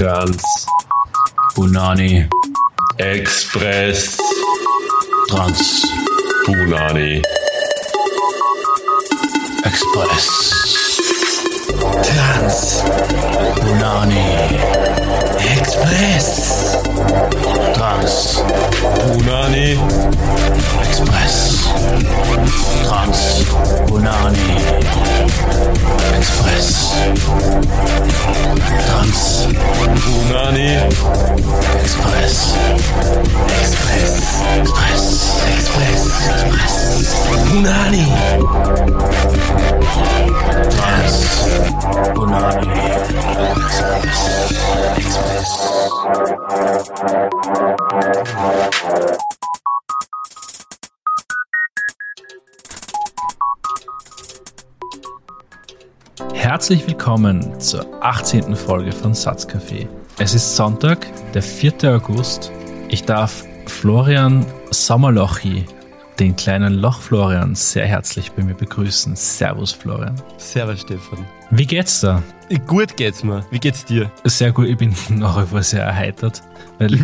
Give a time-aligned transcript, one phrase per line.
[0.00, 0.42] Trans.
[1.54, 2.26] Punani.
[2.98, 4.16] Express.
[5.28, 5.84] Trans.
[6.46, 7.22] Punani.
[9.62, 10.79] Express.
[11.90, 12.82] Trans.
[13.60, 14.26] Punani.
[15.58, 16.82] Express.
[17.74, 18.14] Trans.
[19.00, 19.68] Punani.
[20.86, 21.36] Express.
[28.84, 29.20] Trans.
[30.06, 30.70] Punani.
[31.80, 32.36] Express.
[33.60, 33.90] Express.
[33.90, 34.14] Express.
[34.60, 35.02] Express.
[35.56, 36.02] Express.
[36.30, 36.74] Express.
[37.50, 38.06] Punani.
[40.74, 41.79] Trans.
[56.34, 58.54] Herzlich willkommen zur 18.
[58.54, 59.88] Folge von Satzcafé.
[60.18, 61.94] Es ist Sonntag, der 4.
[61.94, 62.52] August.
[62.88, 65.64] Ich darf Florian Sommerlochi,
[66.20, 69.16] den kleinen Loch Florian, sehr herzlich bei mir begrüßen.
[69.16, 70.14] Servus Florian.
[70.36, 71.24] Servus, Stefan.
[71.50, 72.22] Wie geht's da?
[72.66, 73.42] Gut geht's mir.
[73.50, 74.10] Wie geht's dir?
[74.24, 76.42] Sehr gut, ich bin nach wie vor sehr erheitert,
[76.78, 76.98] weil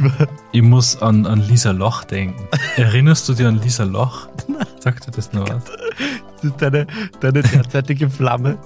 [0.53, 2.47] ich muss an, an Lisa Loch denken.
[2.77, 4.29] Erinnerst du dich an Lisa Loch?
[4.81, 5.65] Sagt dir das noch was?
[5.65, 6.87] Das ist deine,
[7.21, 8.59] deine derzeitige Flamme.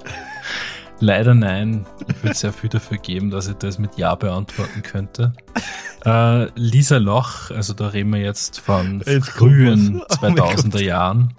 [1.01, 1.85] Leider nein.
[2.07, 5.33] Ich würde sehr viel dafür geben, dass ich das mit Ja beantworten könnte.
[6.03, 10.17] Äh, Lisa Loch, also da reden wir jetzt von Jetzt frühen kommt was.
[10.17, 11.35] Oh mein 2000er Jahren,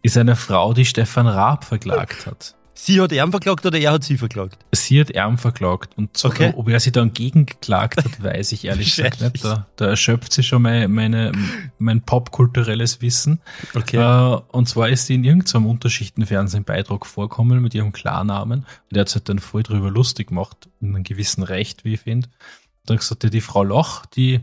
[0.00, 2.54] ist eine Frau, die Stefan Raab verklagt hat.
[2.80, 4.56] Sie hat ihn verklagt oder er hat sie verklagt?
[4.70, 6.52] Sie hat Erm verklagt und so, Okay.
[6.56, 9.44] ob er sie dann gegengeklagt hat, weiß ich ehrlich gesagt nicht.
[9.44, 11.32] Da, da erschöpft sie schon mein, meine,
[11.78, 13.40] mein popkulturelles Wissen.
[13.74, 13.96] Okay.
[13.96, 18.60] Äh, und zwar ist sie in irgendeinem Unterschichtenfernsehen-Beitrag vorkommen mit ihrem Klarnamen.
[18.60, 22.00] Und der hat sich dann voll drüber lustig gemacht, in einem gewissen Recht, wie ich
[22.00, 22.28] finde.
[22.86, 24.40] Dann gesagt, ja, die Frau Loch, die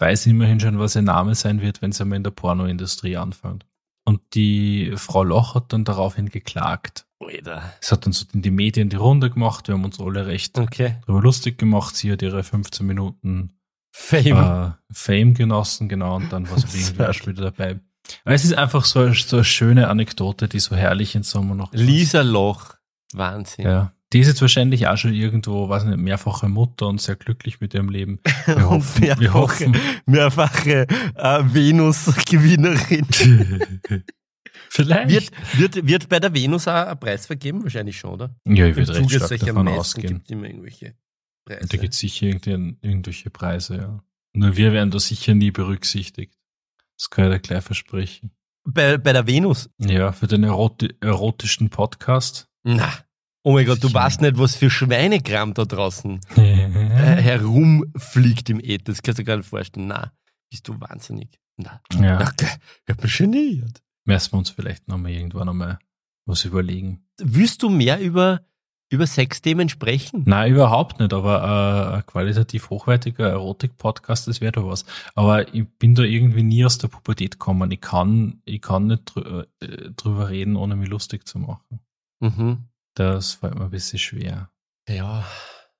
[0.00, 3.64] weiß immerhin schon, was ihr Name sein wird, wenn sie einmal in der Pornoindustrie anfängt.
[4.04, 7.05] Und die Frau Loch hat dann daraufhin geklagt.
[7.20, 7.72] Alter.
[7.80, 10.58] Es hat dann so in die Medien die Runde gemacht, wir haben uns alle recht
[10.58, 10.96] Okay.
[11.06, 11.96] drüber lustig gemacht.
[11.96, 13.52] Sie hat ihre 15 Minuten
[13.92, 14.36] Fame.
[14.36, 17.80] äh, Fame genossen, genau, und dann war sie irgendwie auch schon wieder dabei.
[18.24, 21.54] Aber es ist einfach so, eine- so eine schöne Anekdote, die so herrlich in Sommer
[21.54, 22.74] noch Lisa Loch.
[23.14, 23.64] Wahnsinn.
[23.64, 23.92] Ja.
[24.12, 27.74] Die ist jetzt wahrscheinlich auch schon irgendwo, weiß nicht, mehrfache Mutter und sehr glücklich mit
[27.74, 28.20] ihrem Leben.
[28.46, 29.76] Wir Und hoffen, wir mehrfache, hoffen.
[30.06, 33.06] mehrfache äh, Venus-Gewinnerin.
[34.76, 35.10] Vielleicht.
[35.10, 35.30] wird,
[35.74, 37.62] wird, wird bei der Venus auch ein Preis vergeben?
[37.62, 38.36] Wahrscheinlich schon, oder?
[38.44, 40.14] ja, ich würde recht Zuge stark davon Messen ausgehen.
[40.14, 40.94] gibt immer irgendwelche
[41.46, 41.68] Preise.
[41.68, 44.04] Da gibt es sicher irgendwelche Preise, ja.
[44.34, 46.34] Nur wir werden da sicher nie berücksichtigt.
[46.98, 48.32] Das kann ich dir gleich versprechen.
[48.64, 49.70] bei, bei der Venus?
[49.78, 52.46] Ja, für den eroti erotischen Podcast.
[52.62, 52.92] Na.
[53.44, 58.92] Oh mein Gott, du weißt nicht, was für Schweinekram da draußen äh, herumfliegt im Äther.
[58.92, 59.86] Das kannst du dir gar nicht vorstellen.
[59.86, 60.12] Na,
[60.50, 61.30] bist du wahnsinnig.
[61.56, 62.20] Na, ja.
[62.20, 62.58] okay.
[62.84, 63.80] ich hab mich geniert.
[64.06, 65.78] Müssen wir uns vielleicht nochmal irgendwann nochmal
[66.26, 67.04] was überlegen.
[67.18, 68.40] Willst du mehr über,
[68.88, 70.22] über Sexthemen sprechen?
[70.26, 74.84] Nein, überhaupt nicht, aber äh, ein qualitativ hochwertiger Erotik-Podcast, das wäre da was.
[75.14, 77.70] Aber ich bin da irgendwie nie aus der Pubertät gekommen.
[77.72, 81.80] Ich kann, ich kann nicht drü äh, drüber reden, ohne mich lustig zu machen.
[82.20, 82.68] Mhm.
[82.94, 84.50] Das fällt mir ein bisschen schwer.
[84.88, 85.24] Ja.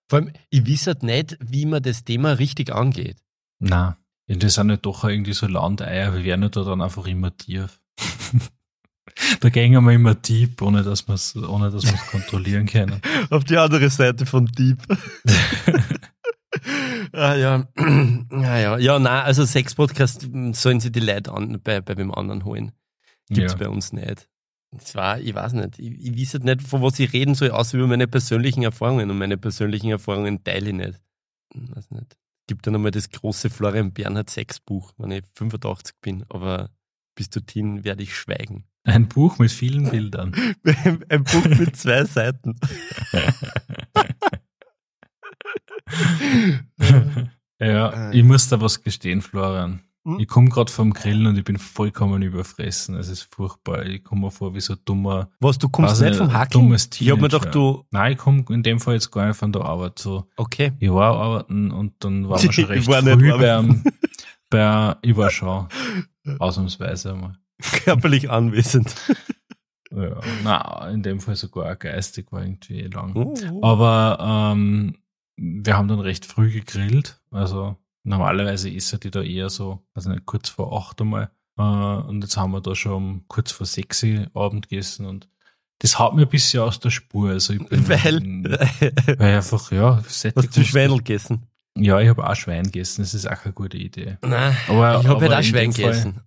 [0.08, 3.18] Vor allem, ich weiß halt nicht, wie man das Thema richtig angeht.
[3.60, 7.36] Na, das sind nicht doch irgendwie so Landeier, wir werden ja da dann einfach immer
[7.36, 7.80] tief.
[9.40, 13.00] da gehen wir immer deep, ohne dass wir es ohne dass wir's kontrollieren können.
[13.30, 14.78] Auf die andere Seite von Deep.
[17.12, 17.66] ah, ja.
[18.30, 18.78] ja, ja.
[18.78, 22.72] Ja, nein, also Sex-Podcast mm, sollen sie die Leute an, bei, bei wem anderen holen.
[23.28, 23.58] Gibt's Ja.
[23.58, 24.28] bei uns nicht.
[24.78, 27.78] Zwar, ich weiß nicht, ich, ich weiß halt nicht, von was ich reden soll, außer
[27.78, 29.10] über meine persönlichen Erfahrungen.
[29.10, 31.00] Und meine persönlichen Erfahrungen teile ich nicht.
[31.54, 32.16] Ich weiß nicht.
[32.46, 36.24] Gibt dann einmal das große Florian Bernhard Sexbuch, wenn ich 85 bin.
[36.28, 36.70] Aber
[37.14, 38.64] bis dorthin werde ich schweigen.
[38.86, 40.32] Ein Buch mit vielen Bildern.
[41.08, 42.58] Ein Buch mit zwei Seiten.
[47.60, 49.80] ja, ich muss da was gestehen, Florian.
[50.04, 50.20] Hm?
[50.20, 52.94] Ich komme gerade vom Grillen und ich bin vollkommen überfressen.
[52.94, 53.84] Es ist furchtbar.
[53.86, 56.52] Ich komme mir vor wie so ein dummer, Was, du kommst nicht vom Hacken?
[56.52, 57.38] dummes Ich hab mir Teenager.
[57.40, 59.98] gedacht, du, nein, ich komme in dem Fall jetzt gar nicht von der Arbeit.
[59.98, 60.72] So, okay.
[60.78, 63.82] ich war arbeiten und dann waren wir schon recht war früh beim,
[64.48, 65.66] bei, ich war schon
[66.38, 67.36] ausnahmsweise einmal.
[67.84, 68.94] Körperlich anwesend.
[69.92, 73.14] Ja, na, in dem Fall sogar auch geistig war irgendwie eh lang.
[73.14, 73.34] Oh.
[73.62, 74.96] Aber ähm,
[75.36, 77.20] wir haben dann recht früh gegrillt.
[77.30, 81.30] Also normalerweise ist er die da eher so, also nicht kurz vor acht einmal.
[81.56, 85.28] Äh, und jetzt haben wir da schon um kurz vor sechs Uhr Abend gegessen und
[85.78, 87.30] das haut mir ein bisschen aus der Spur.
[87.30, 88.22] Also ich bin, Weil,
[89.18, 90.24] weil einfach, ja, hast
[90.56, 91.46] du Schweinel gegessen?
[91.78, 94.16] Ja, ich habe auch Schwein gegessen, das ist auch eine gute Idee.
[94.22, 96.22] Nein, Aber, ich habe halt auch in Schwein gegessen.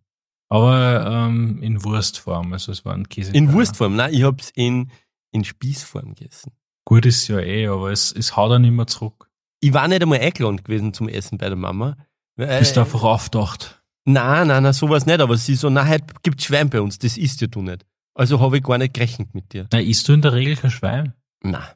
[0.50, 3.32] Aber ähm, in Wurstform, also es war ein Käse.
[3.34, 4.92] In Wurstform, nein, ich hab's in,
[5.32, 6.52] in Spießform gegessen.
[6.86, 9.30] Gut ist ja eh, aber es, es haut dann immer zurück.
[9.62, 11.98] Ich war nicht einmal eingeladen gewesen zum Essen bei der Mama.
[12.38, 13.84] Äh, Bist du einfach aufgedacht.
[14.06, 17.18] Nein, nein, nein, sowas nicht, aber sie so, na, heute gibt's Schwein bei uns, das
[17.18, 17.86] isst ja du nicht.
[18.16, 19.68] Also habe ich gar nicht gerechnet mit dir.
[19.72, 21.14] Na, isst du in der Regel kein Schwein?
[21.44, 21.76] Na,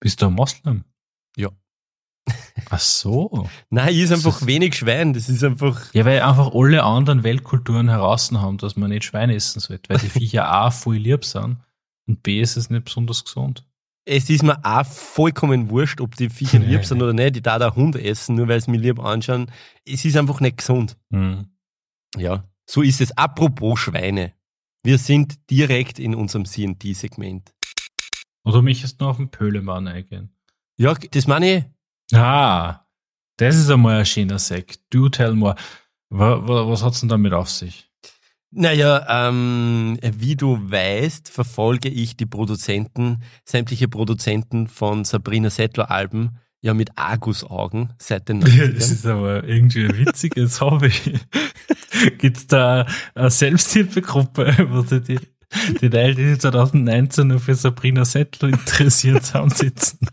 [0.00, 0.84] Bist du ein Moslem?
[1.36, 1.48] Ja.
[2.70, 3.48] Ach so.
[3.70, 6.82] nein, ich is Das einfach ist- wenig Schwein, das ist einfach, Ja, weil einfach alle
[6.84, 10.96] anderen Weltkulturen heraus haben, dass man nicht Schwein essen sollte, weil die Viecher A voll
[10.96, 11.58] lieb sind
[12.06, 13.66] und B ist es nicht besonders gesund.
[14.04, 16.66] es ist mir auch vollkommen wurscht, ob die Viecher Nee.
[16.76, 19.50] lieb sind oder nicht, ich darf da Hund essen, nur weil sie mich lieb anschauen.
[19.84, 20.96] Es ist einfach nicht gesund.
[21.12, 21.46] Hm.
[22.16, 23.16] Ja, so ist es.
[23.16, 24.32] Apropos Schweine.
[24.84, 27.52] Wir sind direkt in unserem CNT-Segment.
[28.44, 30.34] Oder möchtest du noch auf den Pölemann eingehen?
[30.76, 31.64] Ja, das meine ich.
[32.12, 32.86] Ah,
[33.36, 34.80] das ist einmal ein schöner Sekt.
[34.90, 35.54] Do tell more.
[36.10, 37.90] Was, hat's denn damit auf sich?
[38.50, 46.74] Naja, ähm, wie du weißt, verfolge ich die Produzenten, sämtliche Produzenten von Sabrina Settler-Alben ja
[46.74, 48.76] mit Argusaugen seit den Das 90ern.
[48.76, 50.92] ist aber irgendwie ein witziges Hobby.
[52.18, 55.18] Gibt's da eine Selbsthilfegruppe, wo sie die,
[55.80, 60.06] die Leute, die 2019 nur für Sabrina Settler interessiert haben, sitzen?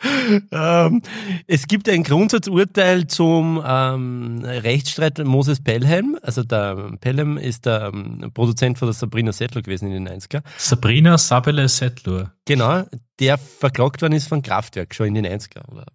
[0.52, 1.02] ähm,
[1.46, 6.18] es gibt ein Grundsatzurteil zum ähm, Rechtsstreit Moses Pelham.
[6.22, 10.42] Also der Pelham ist der ähm, Produzent von der Sabrina Settler gewesen in den 90er.
[10.56, 12.32] Sabrina Sabele Settler.
[12.46, 12.84] Genau,
[13.18, 15.86] der verklagt worden ist von Kraftwerk schon in den 90er oder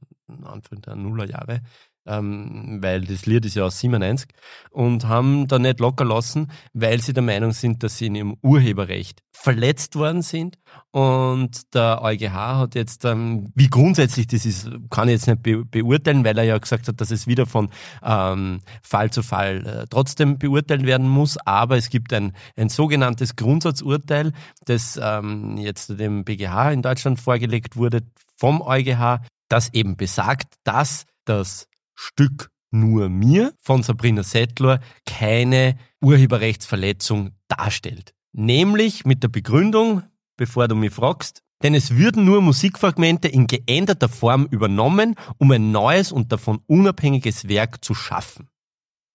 [0.43, 1.61] Anfang der Nullerjahre,
[2.05, 4.29] ähm, weil das Lied ist ja aus 97
[4.71, 8.37] und haben da nicht locker lassen, weil sie der Meinung sind, dass sie in ihrem
[8.41, 10.57] Urheberrecht verletzt worden sind.
[10.91, 15.65] Und der EuGH hat jetzt, ähm, wie grundsätzlich das ist, kann ich jetzt nicht be
[15.65, 17.69] beurteilen, weil er ja gesagt hat, dass es wieder von
[18.03, 23.35] ähm, Fall zu Fall äh, trotzdem beurteilt werden muss, aber es gibt ein, ein sogenanntes
[23.35, 24.31] Grundsatzurteil,
[24.65, 28.01] das ähm, jetzt dem BGH in Deutschland vorgelegt wurde
[28.37, 29.19] vom EuGH,
[29.49, 38.13] das eben besagt, dass das Stück nur mir von Sabrina Settler keine Urheberrechtsverletzung darstellt.
[38.33, 40.03] Nämlich mit der Begründung,
[40.37, 45.71] bevor du mich fragst, denn es würden nur Musikfragmente in geänderter Form übernommen, um ein
[45.71, 48.49] neues und davon unabhängiges Werk zu schaffen.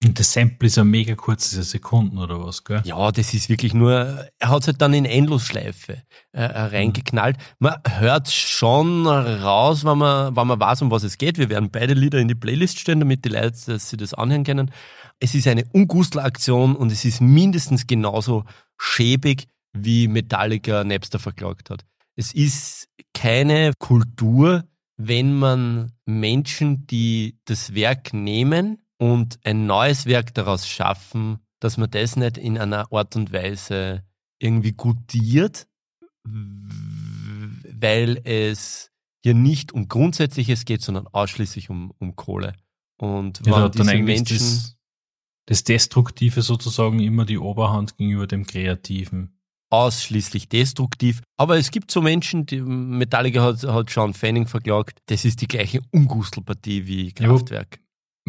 [0.02, 2.80] Und das Sample ist ja mega kurz, diese Sekunden oder was, gell?
[2.84, 6.02] Ja, das ist wirklich nur, er hat es halt dann in Endlosschleife
[6.32, 7.36] äh, äh, reingeknallt.
[7.58, 11.36] Man hört schon raus, wenn man, wenn man weiß, um was es geht.
[11.36, 14.44] Wir werden beide Lieder in die Playlist stellen, damit die Leute dass sie das anhören
[14.44, 14.70] können.
[15.18, 18.44] Es ist eine Ungustelaktion und es ist mindestens genauso
[18.78, 21.84] schäbig, wie Metallica Napster verklagt hat.
[22.16, 24.64] Es ist keine Kultur,
[24.96, 31.90] wenn man Menschen, die das Werk nehmen und ein neues Werk daraus schaffen, dass man
[31.90, 34.04] das nicht in einer Art und Weise
[34.38, 35.66] irgendwie gutiert,
[36.22, 38.90] weil es
[39.22, 42.54] hier nicht um Grundsätzliches geht, sondern ausschließlich um, um Kohle.
[42.98, 44.76] Und Ja, wenn diese Menschen, das,
[45.46, 49.40] das Destruktive sozusagen immer die Oberhand gegenüber dem Kreativen.
[49.70, 51.22] ausschließlich destruktiv.
[51.38, 55.48] Aber es gibt so Menschen, die Metallica hat, hat Sean Fanning verklagt, das ist die
[55.48, 57.80] gleiche Ungustelpartie wie Kraftwerk.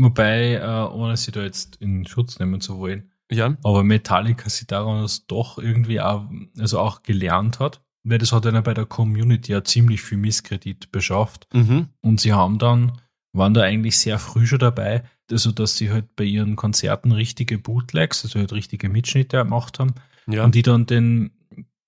[0.03, 3.55] Wobei, äh, ohne sie da jetzt in Schutz nehmen zu wollen, Ja.
[3.63, 6.25] aber Metallica sich daran das doch irgendwie auch,
[6.57, 10.91] also auch gelernt hat, weil das hat ihnen bei der Community ja ziemlich viel Misskredit
[10.91, 11.47] beschafft.
[11.53, 11.87] Mhm.
[12.01, 12.93] Und sie haben dann,
[13.33, 17.57] waren da eigentlich sehr früh schon dabei, also dass sie halt bei ihren Konzerten richtige
[17.57, 19.93] Bootlegs, also halt richtige Mitschnitte gemacht haben
[20.27, 20.43] Ja.
[20.43, 21.31] und die dann den,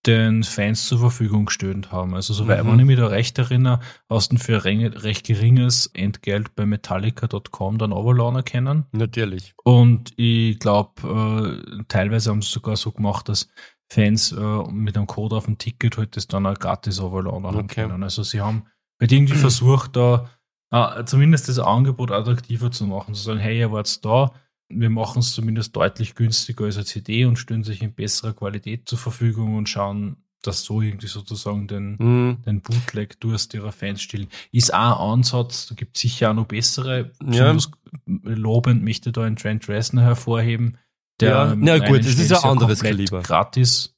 [0.06, 2.14] den Fans zur Verfügung gestellt haben.
[2.14, 2.72] Also soweit Mhm.
[2.72, 3.80] wenn ich mich da recht erinnere,
[4.10, 8.86] hast du für recht geringes Entgelt bei Metallica.com dann runterladen können.
[8.92, 9.54] Natürlich.
[9.64, 13.48] Und ich glaube, äh, teilweise haben sie sogar so gemacht, dass
[13.90, 17.66] Fans äh, mit einem Code auf dem Ticket halt das dann auch gratis haben Okay.
[17.84, 18.04] können.
[18.04, 18.64] Also sie haben
[19.00, 20.30] halt irgendwie versucht, da
[20.72, 24.32] äh, zumindest das Angebot attraktiver zu machen, zu sagen, hey, ihr wart da,
[24.80, 28.88] wir machen es zumindest deutlich günstiger als eine CD und stellen sich in besserer Qualität
[28.88, 32.38] zur Verfügung und schauen, dass so irgendwie sozusagen den, Mhm.
[32.46, 34.28] den Bootleg-Durst ihrer Fans stillen.
[34.52, 37.12] Ist auch ein Ansatz, da gibt es sicher auch noch bessere.
[37.32, 37.56] Ja.
[38.06, 40.78] Lobend möchte da einen Trent Reznor hervorheben,
[41.20, 43.22] der Ja, na gut, das ist ein anderes Kaliber.
[43.22, 43.96] gratis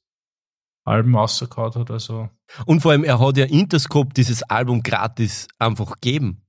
[0.84, 2.28] Alben rausgehauen hat, also
[2.64, 6.42] Und vor allem, er hat ja Interscope dieses Album gratis einfach gegeben.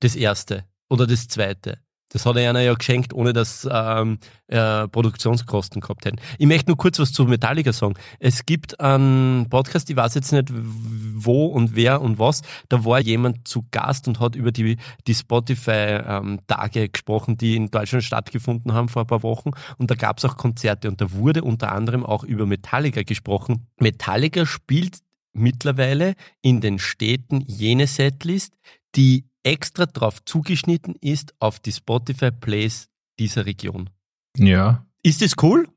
[0.00, 1.78] Das erste oder das zweite.
[2.12, 6.20] Das hat er einer ja geschenkt, ohne dass ähm, äh, Produktionskosten gehabt hätten.
[6.38, 7.94] Ich möchte nur kurz was zu Metallica sagen.
[8.18, 13.00] Es gibt einen Podcast, ich weiß jetzt nicht wo und wer und was, da war
[13.00, 14.76] jemand zu Gast und hat über die,
[15.06, 19.52] die Spotify-Tage ähm, gesprochen, die in Deutschland stattgefunden haben vor ein paar Wochen.
[19.78, 23.66] Und da gab es auch Konzerte und da wurde unter anderem auch über Metallica gesprochen.
[23.78, 24.98] Metallica spielt
[25.32, 28.52] mittlerweile in den Städten jene Setlist,
[28.94, 33.90] die extra drauf zugeschnitten ist auf die Spotify Plays dieser Region.
[34.36, 34.86] Ja.
[35.02, 35.68] Ist das cool?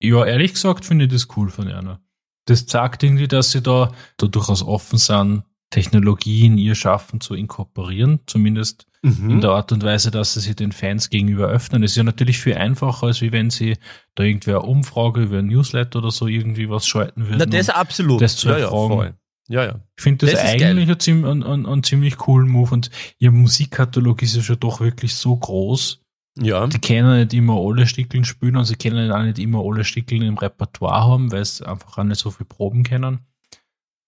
[0.00, 2.00] Ja, ehrlich gesagt finde ich das cool von einer.
[2.46, 8.20] Das zeigt irgendwie, dass sie da, da durchaus offen sind, Technologien ihr Schaffen zu inkorporieren,
[8.26, 9.30] zumindest mhm.
[9.30, 11.82] in der Art und Weise, dass sie sich den Fans gegenüber öffnen.
[11.82, 13.76] Das ist ja natürlich viel einfacher, als wie wenn sie
[14.14, 17.38] da irgendwie eine Umfrage über ein Newsletter oder so irgendwie was schalten würden.
[17.38, 18.20] Na, das absolut.
[18.20, 19.00] Das zu ja, erfragen.
[19.00, 19.14] Ja,
[19.48, 19.80] ja, ja.
[19.96, 24.22] Ich finde das, das eigentlich ein, ein, ein, ein, ziemlich coolen Move und ihr Musikkatalog
[24.22, 26.00] ist ja schon doch wirklich so groß.
[26.38, 26.66] Ja.
[26.66, 30.22] Die können nicht immer alle Stickeln spielen und sie können auch nicht immer alle Stickeln
[30.22, 33.20] im Repertoire haben, weil sie einfach auch nicht so viel Proben kennen.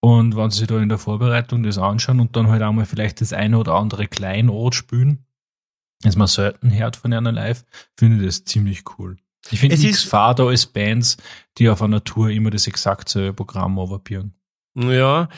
[0.01, 3.33] Und wenn sie da in der Vorbereitung das anschauen und dann halt einmal vielleicht das
[3.33, 5.25] eine oder andere Kleinod spielen,
[6.03, 7.65] das man selten hört von einer live,
[7.97, 9.17] finde ich das ziemlich cool.
[9.51, 11.17] Ich finde nichts fader als Bands,
[11.57, 14.35] die auf einer Tour immer das exakt selbe Programm overbieren.
[14.79, 15.29] Ja,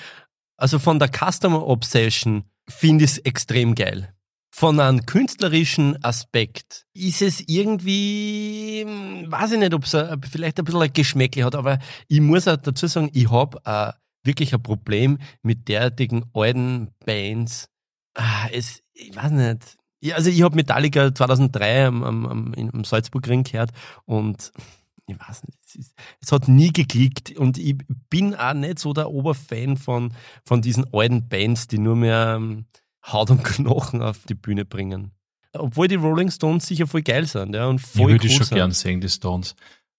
[0.57, 4.15] also von der Customer Obsession finde ich es extrem geil.
[4.53, 8.85] Von einem künstlerischen Aspekt ist es irgendwie,
[9.27, 9.97] weiß ich nicht, ob es
[10.31, 11.79] vielleicht ein bisschen ein hat, aber
[12.09, 13.93] ich muss auch dazu sagen, ich habe äh,
[14.25, 17.69] wirklich ein Problem mit derartigen alten Bands.
[18.15, 19.79] Ah, es, ich weiß nicht.
[20.03, 23.71] Ja, also ich habe Metallica 2003 am, am, am, am Salzburgring gehört
[24.05, 24.53] und
[25.11, 27.77] ich weiß nicht, es, ist, es, hat nie geklickt und ich
[28.09, 30.13] bin auch nicht so der Oberfan von,
[30.45, 32.67] von diesen alten Bands, die nur mehr ähm,
[33.07, 35.13] Haut und Knochen auf die Bühne bringen.
[35.53, 38.47] Obwohl die Rolling Stones sicher voll geil sind, ja, und voll Ich würde cool schon
[38.47, 38.57] sind.
[38.57, 39.57] gern sehen, die Stones.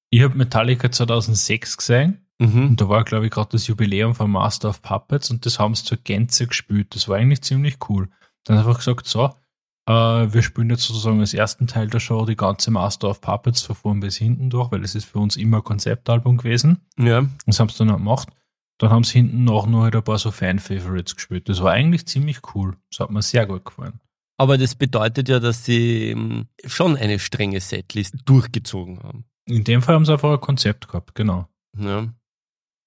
[0.10, 2.70] Ich habe Metallica 2006 gesehen Mhm.
[2.70, 5.76] Und da war, glaube ich, gerade das Jubiläum von Master of Puppets und das haben
[5.76, 6.96] sie zur Gänze gespielt.
[6.96, 8.10] Das war eigentlich ziemlich cool.
[8.46, 9.30] Dann einfach gesagt, so,
[9.88, 13.62] äh, wir spielen jetzt sozusagen als ersten Teil der Show die ganze Master of Puppets
[13.62, 16.82] von vorn bis hinten durch, weil das ist für uns immer ein Konzeptalbum gewesen.
[16.98, 17.26] Ja.
[17.46, 18.30] Das haben sie dann auch gemacht.
[18.78, 21.50] Dann haben sie hinten auch noch halt ein paar so Fan-Favorites gespielt.
[21.50, 22.78] Das war eigentlich ziemlich cool.
[22.90, 24.00] Das hat mir sehr gut gefallen.
[24.38, 29.26] Aber das bedeutet ja, dass sie ähm, schon eine strenge Setlist durchgezogen haben.
[29.46, 31.48] In dem Fall haben sie einfach ein Konzept gehabt, genau.
[31.78, 32.08] Ja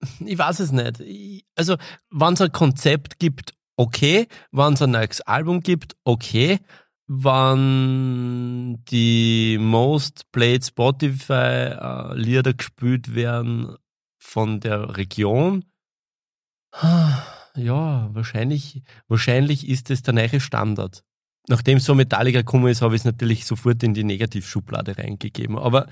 [0.25, 1.01] ich weiß es nicht.
[1.01, 1.77] Ich, also,
[2.11, 4.29] wenn es ein Konzept gibt, okay.
[4.53, 6.61] Wenn es ein neues Album gibt, okay.
[7.07, 13.77] Wenn die Most Played Spotify äh, Lieder gespielt werden
[14.19, 15.65] von der Region,
[17.57, 21.05] ja, wahrscheinlich, wahrscheinlich ist es der neue Standard.
[21.49, 25.59] Nachdem so Metallica gekommen ist, habe ich es natürlich sofort in die Negativschublade reingegeben.
[25.59, 25.87] Aber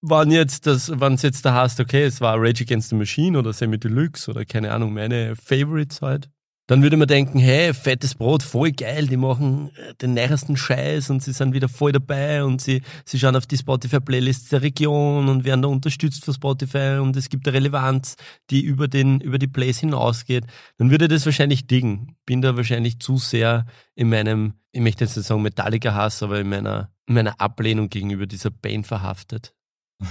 [0.00, 3.38] wann jetzt das, wann es jetzt da heißt, okay, es war Rage Against the Machine
[3.38, 6.30] oder Semi Deluxe oder keine Ahnung, meine Favorites halt,
[6.66, 11.10] dann würde man denken, hey, fettes Brot, voll geil, die machen äh, den nähersten Scheiß
[11.10, 15.28] und sie sind wieder voll dabei und sie, sie schauen auf die Spotify-Playlists der Region
[15.28, 18.16] und werden da unterstützt von Spotify und es gibt eine Relevanz,
[18.50, 20.44] die über, den, über die Plays hinausgeht.
[20.78, 22.16] Dann würde das wahrscheinlich diggen.
[22.26, 26.48] Bin da wahrscheinlich zu sehr in meinem, ich möchte jetzt nicht sagen Metallica-Hass, aber in
[26.48, 29.54] meiner, in meiner Ablehnung gegenüber dieser Band verhaftet.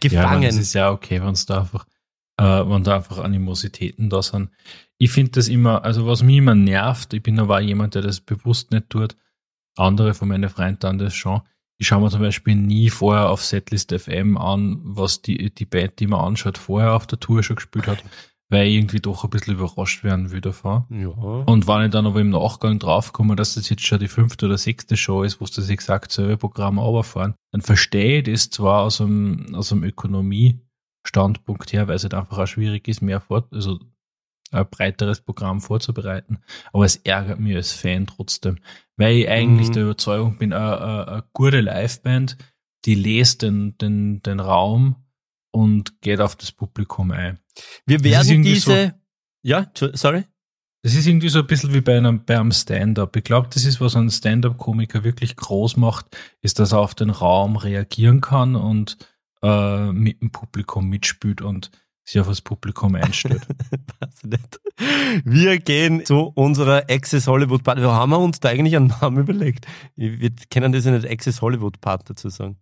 [0.00, 0.42] Gefangen.
[0.42, 1.86] Ja, das ist ja okay, wenn es da einfach,
[2.38, 4.50] äh, wenn da einfach Animositäten da sind.
[4.98, 8.20] Ich finde das immer, also was mich immer nervt, ich bin aber jemand, der das
[8.20, 9.16] bewusst nicht tut,
[9.76, 11.42] andere von meinen Freunden dann das schon.
[11.78, 16.00] Ich schaue mir zum Beispiel nie vorher auf Setlist FM an, was die, die Band,
[16.00, 18.02] die man anschaut, vorher auf der Tour schon gespielt hat
[18.48, 20.84] weil ich irgendwie doch ein bisschen überrascht werden will davon.
[20.90, 21.08] Ja.
[21.08, 24.56] Und wenn ich dann aber im Nachgang draufkomme, dass das jetzt schon die fünfte oder
[24.58, 28.82] sechste Show ist, wo sie das exakt selbe Programm runterfahren, dann verstehe ich das zwar
[28.82, 33.52] aus einem, aus einem Ökonomie-Standpunkt her, weil es halt einfach auch schwierig ist, mehr fort,
[33.52, 33.80] also
[34.52, 36.38] ein breiteres Programm vorzubereiten.
[36.72, 38.58] Aber es ärgert mich als Fan trotzdem,
[38.96, 39.72] weil ich eigentlich mhm.
[39.72, 42.36] der Überzeugung bin, eine, gute Liveband,
[42.84, 44.96] die lest den, den, den Raum
[45.50, 47.40] und geht auf das Publikum ein.
[47.86, 48.86] Wir werden diese.
[48.86, 48.92] So,
[49.42, 50.24] ja, sorry.
[50.82, 53.16] Das ist irgendwie so ein bisschen wie bei einem, bei einem Stand-up.
[53.16, 57.10] Ich glaube, das ist, was ein Stand-up-Komiker wirklich groß macht, ist, dass er auf den
[57.10, 58.96] Raum reagieren kann und
[59.42, 61.72] äh, mit dem Publikum mitspielt und
[62.06, 63.46] sich auf das Publikum einstellt.
[64.22, 64.60] Nicht.
[65.24, 67.82] Wir gehen zu unserer Access Hollywood Party.
[67.82, 69.66] Wir haben uns da eigentlich einen Namen überlegt.
[69.96, 72.56] Wir kennen das ja nicht Access Hollywood Party dazu sagen.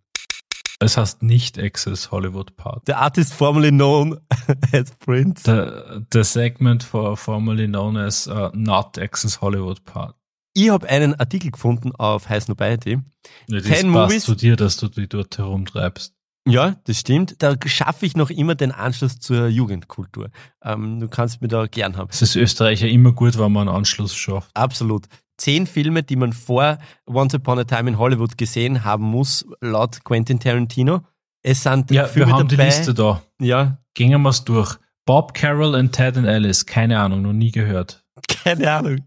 [0.79, 2.83] Es heißt nicht Access Hollywood Part.
[2.87, 4.19] The artist formerly known
[4.73, 5.43] as Prince.
[5.45, 10.15] The, the segment for formerly known as uh, not Access Hollywood Part.
[10.53, 12.99] Ich habe einen Artikel gefunden auf High Snobiety.
[13.47, 14.23] Ja, das Ten passt Movies.
[14.23, 16.14] zu dir, dass du dich dort herumtreibst.
[16.47, 17.35] Ja, das stimmt.
[17.41, 20.29] Da schaffe ich noch immer den Anschluss zur Jugendkultur.
[20.63, 22.09] Ähm, du kannst mir da gern haben.
[22.11, 24.49] Es ist Österreicher immer gut, wenn man einen Anschluss schafft.
[24.53, 25.05] Absolut.
[25.37, 30.03] Zehn Filme, die man vor Once Upon a Time in Hollywood gesehen haben muss, laut
[30.03, 31.01] Quentin Tarantino.
[31.41, 32.63] Es sind Ja, Filme wir haben dabei.
[32.63, 33.21] die Liste da.
[33.41, 34.75] Ja, Gehen wir es durch.
[35.05, 36.65] Bob Carroll und Ted and Alice.
[36.65, 38.03] Keine Ahnung, noch nie gehört.
[38.43, 38.99] keine Ahnung.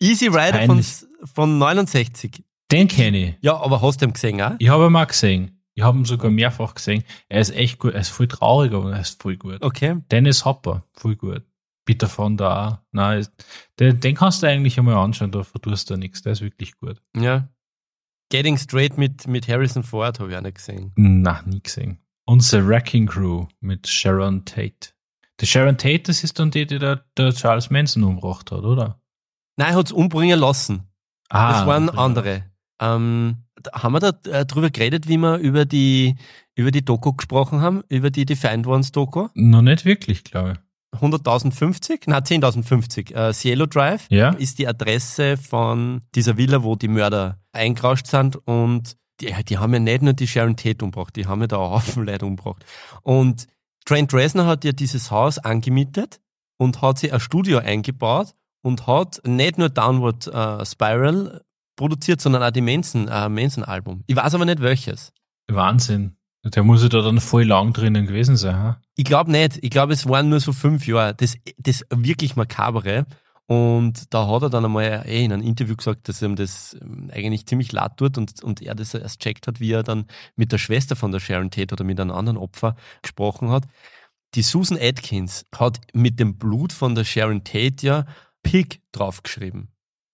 [0.00, 0.82] Easy Rider von,
[1.34, 2.42] von 69.
[2.72, 3.34] Den kenne ich.
[3.40, 4.52] Ja, aber hast du ihn gesehen, auch?
[4.58, 5.59] Ich habe ihn mal gesehen.
[5.74, 7.04] Ich habe ihn sogar mehrfach gesehen.
[7.28, 7.94] Er ist echt gut.
[7.94, 9.62] Er ist voll traurig, aber er ist voll gut.
[9.62, 9.96] Okay.
[10.10, 11.42] Dennis Hopper, voll gut.
[11.86, 12.78] Peter von da auch.
[12.92, 13.26] Nein,
[13.78, 16.22] den, den kannst du eigentlich einmal anschauen, da verdurst du nichts.
[16.22, 17.00] Der ist wirklich gut.
[17.16, 17.48] Ja.
[18.30, 20.92] Getting Straight mit, mit Harrison Ford habe ich auch nicht gesehen.
[20.96, 21.98] Na, nie gesehen.
[22.26, 24.90] Und The Wrecking Crew mit Sharon Tate.
[25.40, 29.00] Die Sharon Tate, das ist dann die, die der, der Charles Manson umgebracht hat, oder?
[29.56, 30.84] Nein, er hat es umbringen lassen.
[31.28, 32.44] Ah, Das waren andere.
[32.80, 33.36] Ähm,
[33.72, 36.16] haben wir da äh, drüber geredet, wie wir über die,
[36.54, 37.82] über die Doku gesprochen haben?
[37.88, 39.28] Über die Defined Ones Doku?
[39.34, 40.58] Noch nicht wirklich, glaube ich.
[41.00, 42.02] 100.050?
[42.06, 43.14] Nein, 10.050.
[43.14, 44.30] Äh, Cielo Drive Ja?
[44.30, 49.72] ist die Adresse von dieser Villa, wo die Mörder eingerauscht sind und die, die haben
[49.74, 52.64] ja nicht nur die Sharon Tate umgebracht, die haben ja da auch Haufen Leute umgebracht.
[53.02, 53.46] Und
[53.84, 56.20] Trent Reznor hat ja dieses Haus angemietet
[56.58, 61.42] und hat sich ein Studio eingebaut und hat nicht nur Downward äh, Spiral
[61.80, 64.04] produziert, sondern auch die Manson, äh, Manson-Album.
[64.06, 65.12] Ich weiß aber nicht welches.
[65.48, 66.16] Wahnsinn.
[66.44, 68.80] Der muss ja da dann voll lang drinnen gewesen sein, ha?
[68.96, 69.58] Ich glaube nicht.
[69.62, 71.14] Ich glaube, es waren nur so fünf Jahre.
[71.14, 73.06] Das, das wirklich makabere.
[73.46, 77.10] Und da hat er dann einmal eh in einem Interview gesagt, dass ihm das ähm,
[77.12, 80.04] eigentlich ziemlich leid tut und, und er das erst checkt hat, wie er dann
[80.36, 83.64] mit der Schwester von der Sharon Tate oder mit einem anderen Opfer gesprochen hat.
[84.34, 88.04] Die Susan Atkins hat mit dem Blut von der Sharon Tate ja
[88.42, 89.68] Pig draufgeschrieben.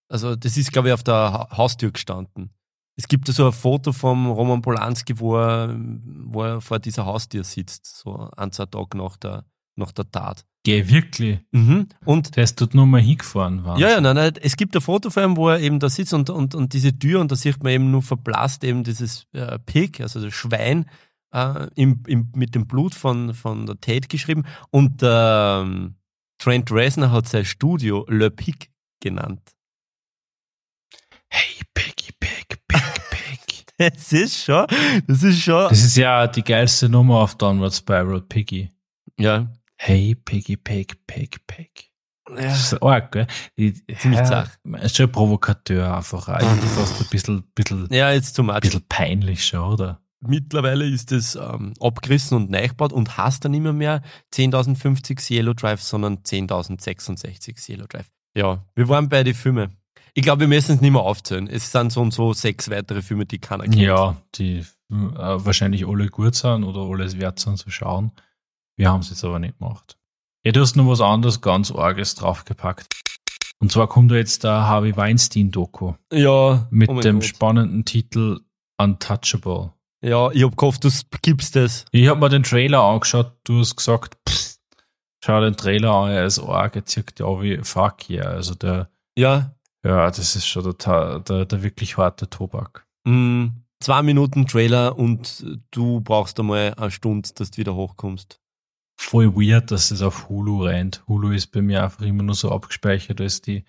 [0.08, 2.50] Also das ist, glaube ich, auf der Ha- Haustür gestanden.
[2.98, 5.76] Es gibt so ein Foto vom Roman Polanski, wo er,
[6.24, 9.44] wo er vor dieser Haustür sitzt, so ein, zwei Tage nach der,
[9.76, 10.44] nach der Tat.
[10.64, 11.38] Geh, wirklich.
[11.52, 11.88] Mhm.
[12.04, 13.64] Und Der ist dort nur mal hingefahren.
[13.64, 13.82] Wahnsinn.
[13.86, 16.14] ja, ja, nein, nein, es gibt ein Foto von ihm, wo er eben da sitzt
[16.14, 19.58] und, und, und diese Tür und da sieht man eben nur verblasst eben dieses äh,
[19.60, 20.86] Pig, also das Schwein,
[21.32, 24.44] äh, im, im, mit dem Blut von, von der Tate geschrieben.
[24.70, 25.96] Und ähm,
[26.38, 29.42] Trent Reznor hat sein Studio Le Pig genannt.
[31.30, 33.40] Hey, Peggy, Peg, Peg, Peg.
[33.78, 34.66] Das ist schon,
[35.06, 35.68] das ist schon.
[35.68, 38.70] Das ist ja die geilste Nummer auf Downward Spiral, Piggy.
[39.18, 41.90] ja, Hey, Peggy, Peg, Peg, Peg.
[42.30, 42.36] ja.
[42.36, 43.26] Das ist arg, gell?
[43.56, 44.58] Ziemlich ja, zart.
[44.80, 46.28] Ist schon ein Provokateur einfach.
[46.28, 48.60] Eigentlich fast ein bisschen, bisschen, ja, jetzt zu much.
[48.60, 50.00] bisschen peinlich schon, oder?
[50.20, 54.00] Mittlerweile ist es ähm, abgerissen und neichbaut und hast dann immer mehr
[54.32, 58.10] 10.050 Cielo Drive, sondern 10.00066 Cielo Drive.
[58.34, 59.76] Ja, wir waren bei den Filmen.
[60.18, 61.46] Ich glaube, wir müssen es nicht mehr aufzählen.
[61.46, 63.76] Es sind so und so sechs weitere Filme, die keiner kennt.
[63.76, 68.12] Ja, die äh, wahrscheinlich alle gut sind oder alles wert sind zu schauen.
[68.78, 69.98] Wir haben es jetzt aber nicht gemacht.
[70.42, 72.86] Ja, du hast noch was anderes ganz Arges draufgepackt.
[73.58, 77.28] Und zwar kommt da jetzt der Harvey Weinstein-Doku Ja, mit oh dem Gott.
[77.28, 78.40] spannenden Titel
[78.78, 79.72] Untouchable.
[80.02, 81.84] Ja, ich hab gehofft, du gibst es.
[81.90, 84.56] Ich habe mir den Trailer angeschaut, du hast gesagt, pff,
[85.22, 88.28] schau den Trailer an, er ist arg, er zirkt ja wie fuck yeah.
[88.28, 89.52] Also der, Ja,
[89.86, 92.86] ja, das ist schon der, der, der wirklich harte Tobak.
[93.04, 98.40] mh, zwei Minuten Trailer und du brauchst einmal eine Stunde, dass du wieder hochkommst.
[98.98, 101.04] Voll weird, dass es auf Hulu rennt.
[101.06, 103.64] Hulu ist bei mir einfach immer nur so abgespeichert, als die,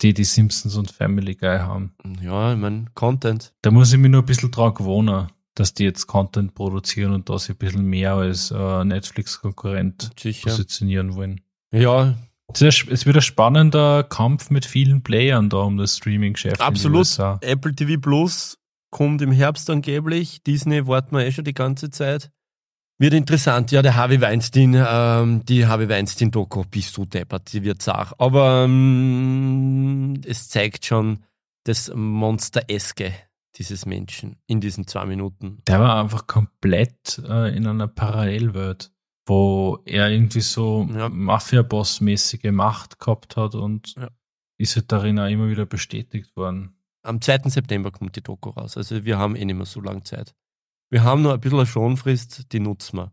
[0.00, 1.94] die die Simpsons und Family Guy haben.
[2.22, 3.52] Ja, ich mein, Content.
[3.60, 7.28] Da muss ich mich nur ein bisschen dran gewohnen, dass die jetzt Content produzieren und
[7.28, 10.10] da sie ein bisschen mehr als äh, Netflix-Konkurrent
[10.42, 11.42] positionieren wollen.
[11.72, 12.14] Ja,
[12.52, 16.60] Es wird ein spannender Kampf mit vielen Playern da um das Streaming-Geschäft.
[16.60, 16.98] Absolut.
[16.98, 17.38] USA.
[17.42, 18.58] Apple TV Plus
[18.90, 20.42] kommt im Herbst angeblich.
[20.42, 22.30] Disney warten wir eh schon die ganze Zeit.
[22.98, 23.70] Wird interessant.
[23.70, 28.12] Ja, der Harvey Weinstein, ähm, die Harvey Weinstein-Doku, bist du deppert, die wird Sach.
[28.18, 31.20] Aber ähm, es zeigt schon
[31.64, 33.14] das Monster-eske
[33.56, 35.62] dieses Menschen in diesen zwei Minuten.
[35.66, 38.92] Der war einfach komplett äh, in einer Parallelwelt,
[39.30, 41.08] wo er irgendwie so Ja.
[41.08, 44.08] Mafia-Boss-mäßige Macht gehabt hat und Ja.
[44.58, 46.74] ist halt darin auch immer wieder bestätigt worden.
[47.02, 47.48] Am 2.
[47.48, 48.76] September kommt die Doku raus.
[48.76, 50.34] Also wir haben eh nicht mehr so lange Zeit.
[50.90, 53.12] Wir haben noch ein bisschen eine Schonfrist, die nutzen wir.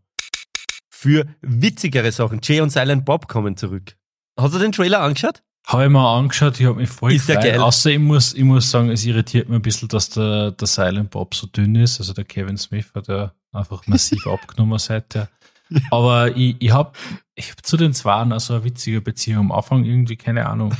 [0.90, 2.40] Für witzigere Sachen.
[2.42, 3.96] Jay und Silent Bob kommen zurück.
[4.40, 5.44] Hast du den Trailer angeschaut?
[5.68, 7.44] Habe ich mir angeschaut, ich habe mich voll Ist gefreut.
[7.44, 7.60] geil.
[7.60, 11.12] Außer ich muss, ich muss sagen, es irritiert mich ein bisschen, dass der, der Silent
[11.12, 12.00] Bob so dünn ist.
[12.00, 15.30] Also der Kevin Smith hat ja einfach massiv abgenommen seither.
[15.92, 16.94] Aber ich, ich habe
[17.36, 19.46] ich hab zu den Zwaren also eine witzige Beziehung.
[19.46, 20.74] Am Anfang irgendwie, keine Ahnung.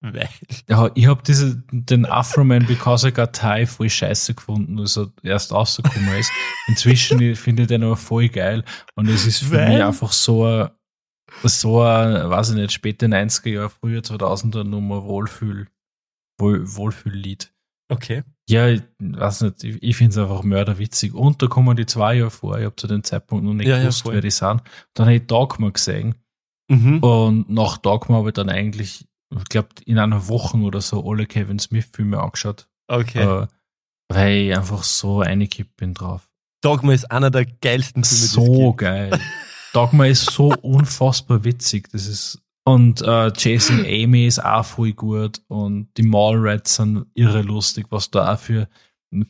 [0.00, 0.28] Weil.
[0.68, 5.10] Ja, ich habe diese den Afro-Man Because I Got Tie voll scheiße gefunden, als er
[5.22, 6.30] erst rausgekommen ist.
[6.68, 8.64] Inzwischen finde ich den aber voll geil.
[8.94, 9.68] Und es ist für Weil?
[9.70, 10.68] mich einfach so ein,
[11.42, 15.68] so ein, weiß ich nicht, späte 90er Jahre, früher 2000er Nummer Wohlfühl,
[16.38, 17.54] Wohl, Wohlfühllied.
[17.88, 18.24] Okay.
[18.48, 21.14] Ja, ich weiß nicht, ich, ich finde es einfach mörderwitzig.
[21.14, 23.76] Und da kommen die zwei Jahre vor, ich habe zu dem Zeitpunkt noch nicht Ja,
[23.76, 24.14] ja, gewusst, voll.
[24.14, 24.62] wer die sind.
[24.92, 26.14] Dann habe ich Dogma gesehen.
[26.68, 26.98] Mhm.
[26.98, 31.26] Und nach Dogma habe ich dann eigentlich, ich glaube, in einer Woche oder so alle
[31.26, 32.68] Kevin Smith-Filme angeschaut.
[32.88, 33.22] Okay.
[33.22, 33.46] Äh,
[34.10, 36.28] weil ich einfach so eingekippt bin drauf.
[36.62, 39.18] Dogma ist einer der geilsten Filme, So geil.
[39.72, 41.88] Dogma ist so unfassbar witzig.
[41.90, 47.42] Das ist und äh, Jason Amy ist auch voll gut und die Mallrats sind irre
[47.42, 48.68] lustig, was da auch für,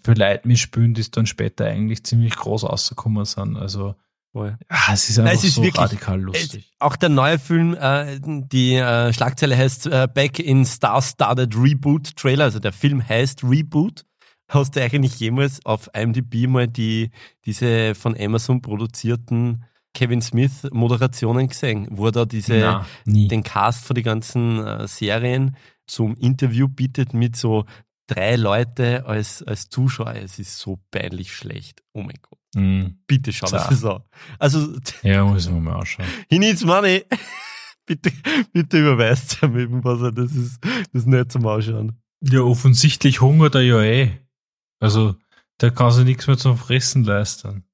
[0.03, 3.57] für Leute mitspielen, die dann später eigentlich ziemlich groß rausgekommen sind.
[3.57, 3.94] Also
[4.33, 4.57] Voll.
[4.68, 6.73] ah, es ist einfach Es ist so wirklich- radikal lustig.
[6.73, 12.16] Äh, Auch der neue Film, äh, die äh, Schlagzeile heißt äh, Back in Star-Started Reboot
[12.16, 14.05] Trailer, also der Film heißt Reboot.
[14.49, 17.11] Hast du eigentlich jemals auf IMDb mal die,
[17.47, 23.85] diese von Amazon produzierten Kevin Smith Moderationen gesehen, wo er da diese, Na, den Cast
[23.87, 27.64] von den ganzen äh, Serien zum Interview bietet mit so
[28.07, 30.14] drei Leute als, als Zuschauer.
[30.16, 31.83] Es ist so peinlich schlecht.
[31.92, 32.38] Oh mein Gott.
[32.54, 32.98] Mhm.
[33.07, 33.66] Bitte schau Klar.
[33.68, 34.02] das an.
[34.38, 36.07] Also, Ja, muss man mal anschauen.
[36.28, 37.04] he needs money.
[37.87, 38.11] bitte,
[38.52, 40.00] bitte überweist ihm irgendwas.
[40.14, 42.00] Das ist, das ist nicht zum Ausschauen.
[42.20, 44.11] Ja, offensichtlich hungert er ja eh.
[44.80, 45.16] Also,
[45.61, 47.64] der kann sich nichts mehr zum Fressen leisten.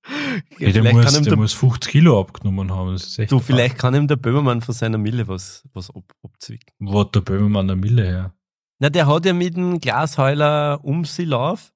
[0.59, 3.01] Ja, der muss, kann ihm der der, muss 50 Kilo abgenommen haben.
[3.29, 6.75] Du, vielleicht kann ihm der Böhmermann von seiner Mille was, was ab, abzwicken.
[6.79, 8.35] Wo hat der Böhmermann eine Mille her?
[8.79, 11.73] Na, der hat ja mit dem Glasheuler um sie Lauf,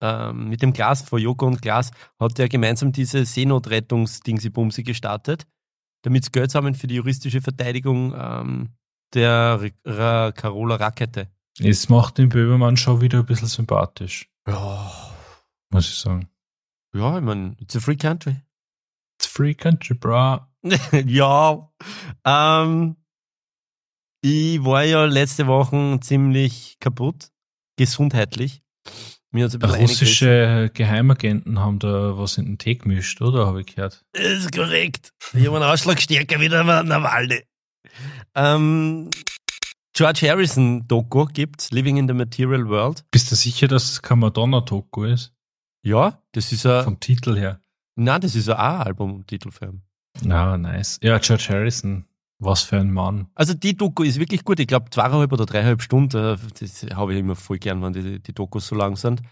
[0.00, 5.46] ähm, mit dem Glas vor Joko und Glas, hat er gemeinsam diese Seenotrettungs-Dingsi-Bumsi gestartet,
[6.02, 8.70] damit sie Geld sammeln für die juristische Verteidigung ähm,
[9.14, 11.28] der R Carola Rakete.
[11.58, 14.92] Es macht den Böhmermann schon wieder ein bisschen sympathisch, Ja,
[15.70, 16.28] muss ich sagen.
[16.94, 18.36] ja ich meine, it's a free country.
[19.18, 20.50] It's free country, bra.
[21.06, 21.70] ja.
[22.24, 22.96] Ähm,
[24.22, 27.30] ich war ja letzte Woche ziemlich kaputt,
[27.76, 28.62] gesundheitlich.
[29.30, 29.48] Mir.
[29.62, 33.46] Russische Geheimagenten haben da was in den Tee gemischt, oder?
[33.46, 34.04] Habe ich gehört.
[34.12, 35.12] Das ist korrekt.
[35.34, 37.42] Ich habe einen Ausschlag stärker wie der Nawalny.
[38.34, 39.10] Ähm,
[39.92, 43.04] George Harrison Doku gibt's, Living in the Material World.
[43.10, 45.32] Bist du sicher, dass es kein Madonna-Doku ist?
[45.86, 47.60] Ja, das ist ein, Vom Titel her.
[47.94, 49.82] nein, das ist ein A-Album-Titelfilm.
[50.22, 50.98] Na, nice.
[51.02, 52.04] Ja, George Harrison.
[52.38, 53.28] Was für ein Mann.
[53.34, 54.58] Also die Doku ist wirklich gut.
[54.60, 56.16] Ich glaube zweieinhalb oder dreieinhalb Stunden.
[56.16, 59.22] äh, Das habe ich immer voll gern, wenn die, die Dokus so lang sind.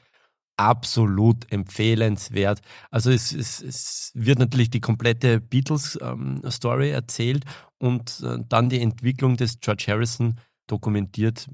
[0.57, 2.61] Absolut empfehlenswert.
[2.91, 7.45] Also es, es, es wird natürlich die komplette Beatles-Story erzählt
[7.79, 10.39] und äh, dann die Entwicklung des George Harrison
[10.69, 11.49] dokumentiert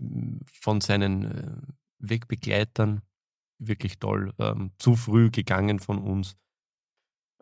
[0.61, 1.51] von seinen äh,
[2.01, 3.01] Wegbegleitern.
[3.61, 4.33] Wirklich toll.
[4.39, 6.37] Ähm, zu früh gegangen von uns.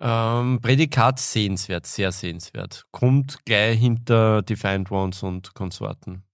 [0.00, 2.86] Ähm, Prädikat sehenswert, sehr sehenswert.
[2.90, 6.24] Kommt gleich hinter Defiant Ones und Konsorten.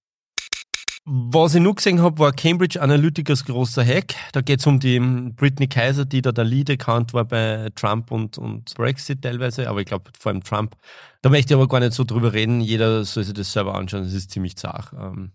[1.07, 4.15] Was ich noch gesehen habe, war Cambridge Analyticas großer Hack.
[4.33, 8.11] Da geht es um die ähm, Britney Kaiser, die da der Lead-Account war bei Trump
[8.11, 10.77] und, und Brexit teilweise, aber ich glaube vor allem Trump.
[11.21, 12.63] Da möchte ich aber gar nicht so drüber reden.
[12.63, 14.95] Jeder soll sich das selber anschauen, das ist ziemlich zart.
[14.99, 15.33] Ähm,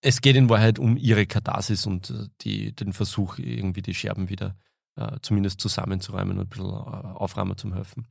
[0.00, 4.28] es geht in Wahrheit um ihre Katharsis und äh, die, den Versuch, irgendwie die Scherben
[4.28, 4.56] wieder
[4.96, 8.06] äh, zumindest zusammenzuräumen und ein bisschen äh, aufräumen zu helfen.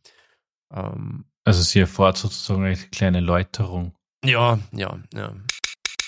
[0.74, 3.94] Ähm, Also sie erfahrt sozusagen eine kleine Läuterung.
[4.26, 5.34] ja, ja, ja.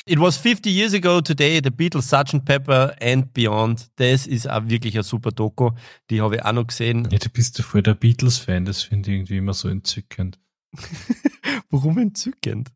[0.06, 2.44] It was 50 years ago today, The Beatles, Sgt.
[2.44, 3.92] Pepper and Beyond.
[3.98, 5.70] Das ist auch wirklich ein super Doku.
[6.10, 7.08] Die habe ich auch noch gesehen.
[7.12, 10.40] Ja, du bist ja voll der Beatles-Fan, das finde ich irgendwie immer so entzückend.
[11.70, 12.72] Warum entzückend?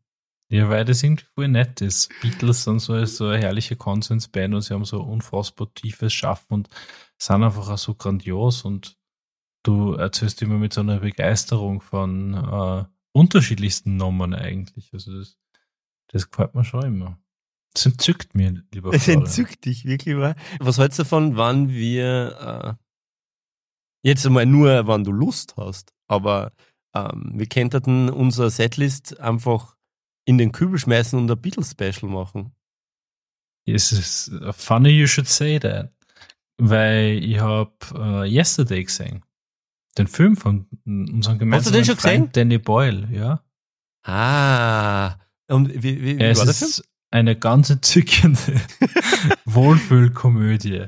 [0.54, 2.12] Ja, weil das irgendwie voll nett ist.
[2.22, 6.68] Beatles sind so, so eine herrliche Konsensband und sie haben so unfassbar tiefes Schaffen und
[7.18, 8.96] sind einfach auch so grandios und
[9.64, 14.92] du erzählst immer mit so einer Begeisterung von äh, unterschiedlichsten Nummern eigentlich.
[14.92, 15.36] Also das,
[16.12, 17.18] das gefällt mir schon immer.
[17.72, 19.24] Das entzückt mir, lieber Es Florian.
[19.24, 20.36] entzückt dich wirklich, wa?
[20.60, 26.52] Was hältst du davon, wann wir äh, jetzt einmal nur, wann du Lust hast, aber
[26.94, 29.73] ähm, wir könnten unser Setlist einfach
[30.24, 32.54] in den Kübel schmeißen und ein Beatles-Special machen.
[33.66, 35.92] Es ist funny you should say that.
[36.58, 39.24] Weil ich habe äh, Yesterday gesehen.
[39.98, 42.32] Den Film von unserem gemeinsamen den schon Freund gesehen?
[42.32, 43.42] Danny Boyle, ja.
[44.06, 45.16] Ah,
[45.48, 46.70] und wie, wie, wie es war der Film?
[46.70, 48.60] ist eine ganz entzückende
[49.44, 50.86] Wohlfühlkomödie.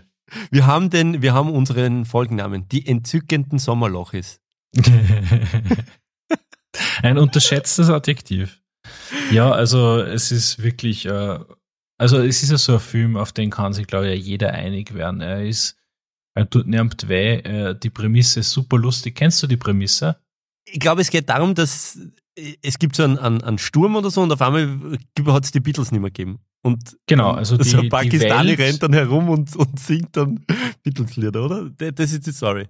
[0.50, 4.40] Wir haben den, wir haben unseren Folgennamen, die entzückenden Sommerlochis.
[7.02, 8.60] Ein unterschätztes Adjektiv.
[9.30, 11.38] Ja, also es ist wirklich äh,
[11.98, 14.94] also es ist ja so ein Film, auf den kann sich, glaube ich, jeder einig
[14.94, 15.20] werden.
[15.20, 15.76] Er ist,
[16.34, 17.36] er tut niemand weh.
[17.36, 19.14] Äh, die Prämisse ist super lustig.
[19.14, 20.16] Kennst du die Prämisse?
[20.66, 21.98] Ich glaube, es geht darum, dass
[22.62, 25.60] es gibt so einen, einen, einen Sturm oder so und auf einmal hat es die
[25.60, 26.38] Beatles nicht mehr gegeben.
[26.62, 30.14] Und genau, also die, so ein Pakistani die Welt, rennt dann herum und, und singt
[30.16, 30.44] dann
[30.82, 31.70] Beatles-Lieder, oder?
[31.70, 32.68] Das ist die Story.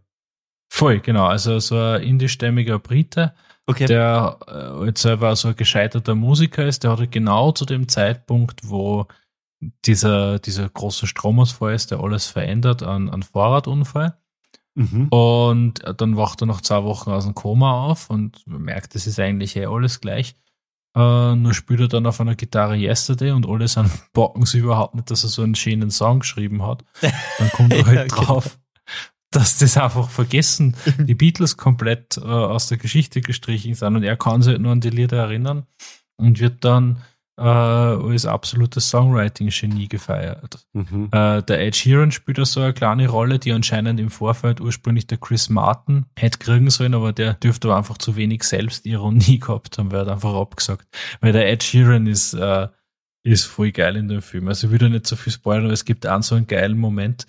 [0.72, 1.27] Voll, genau.
[1.27, 3.35] Also so ein indischstämmiger Brite,
[3.66, 3.87] Okay.
[3.87, 8.61] der äh, jetzt selber so ein gescheiterter Musiker ist, der hatte genau zu dem Zeitpunkt,
[8.68, 9.07] wo
[9.85, 14.16] dieser, dieser große Stromausfall ist, der alles verändert, einen, einen Fahrradunfall.
[14.74, 15.09] Mhm.
[15.09, 19.18] Und dann wacht er nach zwei Wochen aus dem Koma auf und merkt, es ist
[19.18, 20.37] eigentlich eh alles gleich.
[20.94, 24.94] Äh, nur spielt er dann auf einer Gitarre Yesterday und alle sind bocken sie überhaupt
[24.94, 26.85] nicht, dass er so einen schönen Song geschrieben hat.
[27.38, 28.24] Dann kommt er halt Ja, okay.
[28.24, 28.59] drauf,
[29.31, 34.17] dass das einfach vergessen, die Beatles komplett äh, aus der Geschichte gestrichen sind und er
[34.17, 35.67] kann sich halt nur an die Lieder erinnern
[36.17, 37.03] und wird dann
[37.39, 40.67] äh, als absolutes Songwriting-Genie gefeiert.
[40.73, 41.09] Mhm.
[41.12, 45.07] Äh, der Ed Sheeran spielt da so eine kleine Rolle, die anscheinend im Vorfeld ursprünglich
[45.07, 49.77] der Chris Martin hätte kriegen sollen, aber der dürfte aber einfach zu wenig Selbstironie gehabt
[49.77, 50.87] haben, weil er hat einfach abgesagt.
[51.21, 52.69] Weil der Ed Sheeran ist, äh,
[53.23, 54.49] ist voll geil in dem Film.
[54.49, 56.79] Also ich will da nicht so viel spoilern, aber es gibt einen so einen geilen
[56.79, 57.27] Moment.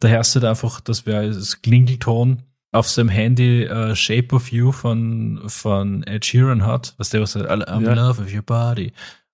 [0.00, 4.72] Da hörst du einfach, das wäre das Klingelton auf seinem Handy äh, Shape of You
[4.72, 7.94] von, von Ed Sheeran hat, was der was sagt, I'm in Ja.
[7.94, 8.92] love with your body.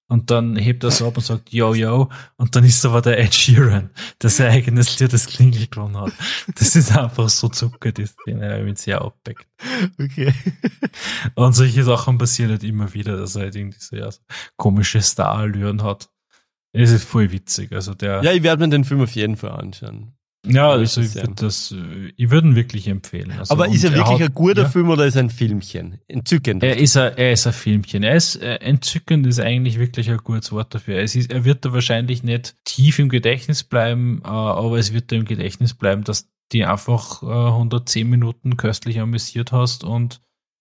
[0.09, 2.09] Und dann hebt er so ab und sagt, yo, yo.
[2.37, 3.91] Und dann ist aber der Ed Sheeran,
[4.23, 6.13] der sein eigenes Lied das Klingelton hat.
[6.57, 9.47] Das ist einfach so Zucker, die Szene, er mich sehr abpackt.
[10.01, 10.33] Okay.
[11.35, 14.21] Und solche Sachen passieren halt immer wieder, dass er halt irgendwie so, ja, so
[14.57, 16.09] komische Starallüren hat.
[16.73, 17.73] Es ist voll witzig.
[17.73, 20.13] Also der, Ja, ich werde mir den Film auf jeden Fall anschauen.
[20.49, 23.33] Ja also ich würde das, äh, ich würde ihn wirklich empfehlen.
[23.33, 24.69] Also, Aber ist er wirklich hat- ein guter ja.
[24.69, 25.99] Film oder ist er ein Filmchen?
[26.09, 26.63] Entzückend.
[26.63, 28.03] Er ist ein, er ist ein Filmchen.
[28.03, 30.99] Er ist äh, entzückend, ist eigentlich wirklich ein gutes Wort dafür.
[30.99, 35.13] Es ist, er wird da wahrscheinlich nicht tief im Gedächtnis bleiben, äh, aber es wird
[35.13, 40.21] da im Gedächtnis bleiben, dass die einfach äh, 110 Minuten köstlich amüsiert hast und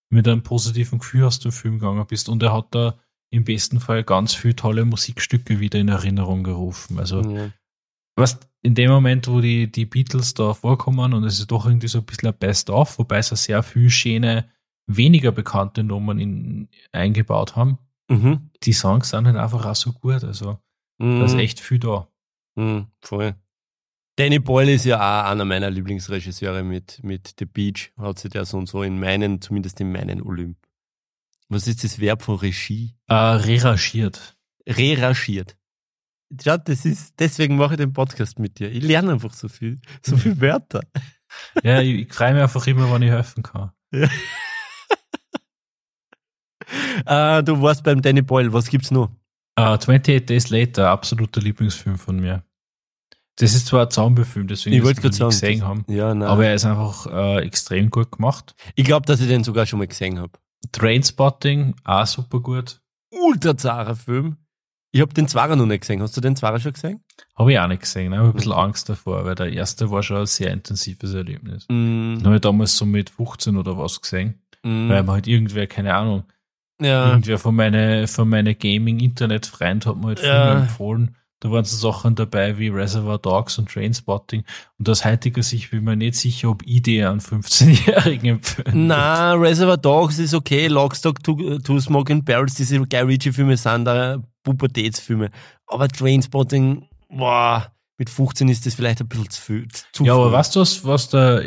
[0.09, 2.29] mit einem positiven Gefühl aus dem Film gegangen bist.
[2.29, 2.95] Und er hat da
[3.31, 6.99] im besten Fall ganz viele tolle Musikstücke wieder in Erinnerung gerufen.
[6.99, 7.49] Also ja.
[8.15, 11.87] Was in dem Moment, wo die, die Beatles da vorkommen und es ist doch irgendwie
[11.87, 14.49] so ein bisschen ein Best-of, wobei sie sehr viel schöne,
[14.87, 17.77] weniger bekannte Nummern in, eingebaut haben.
[18.09, 18.49] Mhm.
[18.63, 20.23] Die Songs sind halt einfach auch so gut.
[20.23, 20.59] Also
[20.97, 21.19] Mhm.
[21.19, 22.07] da ist echt viel da.
[22.55, 23.35] Mhm, voll.
[24.15, 27.91] Danny Boyle ist ja auch einer meiner Lieblingsregisseure mit, mit The Beach.
[27.97, 30.57] Hat sich der so und so in meinen, zumindest in meinen Olymp.
[31.49, 32.95] Was ist das Verb von Regie?
[33.07, 34.37] Äh, rerangiert.
[34.65, 35.57] Reragiert.
[36.41, 38.71] Ja, das ist, deswegen mache ich den Podcast mit dir.
[38.71, 40.81] Ich lerne einfach so viel, so viel Wörter.
[41.63, 43.71] Ja, ich, ich freue mich einfach immer, wenn ich helfen kann.
[47.05, 49.11] Äh, du warst beim Danny Boyle, was gibt's noch?
[49.57, 52.43] Äh, 28 Days Later, absoluter Lieblingsfilm von mir.
[53.37, 55.29] Das ist zwar ein Zombie-Film, deswegen Ich wollte gerade ihn sagen.
[55.31, 55.85] gesehen haben.
[55.89, 56.27] Ja, nein.
[56.27, 58.55] Aber er ist einfach äh, extrem gut gemacht.
[58.75, 60.31] ich glaube, dass ich den sogar schon mal gesehen habe.
[60.71, 62.81] Trainspotting, auch super gut.
[63.11, 64.37] Ultra zarer Film.
[64.95, 66.01] Ich habe den Zwarer noch nicht gesehen.
[66.01, 67.01] Hast du den Zwarer schon gesehen?
[67.37, 68.13] Habe ich auch nicht gesehen.
[68.13, 68.53] Ich habe ein bisschen.
[68.53, 71.65] Angst davor, weil der erste war schon ein sehr intensives Erlebnis.
[71.67, 75.27] Mm, Den habe ich damals so mit 15 oder was gesehen, mm, weil man halt
[75.27, 76.23] irgendwer, keine Ahnung,
[76.81, 77.09] ja.
[77.09, 80.61] irgendwer von meine, von meine Gaming-Internet-Freund hat mir halt Ja.
[80.61, 81.17] empfohlen.
[81.45, 84.43] Da waren so Sachen dabei wie Reservoir Dogs und Trainspotting.
[84.79, 88.87] Und aus heutiger Sicht bin ich mir nicht sicher, ob ich die an 15-Jährigen empfehlen
[88.87, 94.23] Na, Reservoir Dogs ist okay, Lockstock, Two, Two Smoking Barrels, diese Guy Ritchie-Filme sind da
[94.41, 95.29] Pubertätsfilme.
[95.67, 99.67] Aber Trainspotting, boah, mit 15 ist das vielleicht ein bisschen zu viel.
[99.93, 101.43] Zu Ja, aber weißt du, was, was der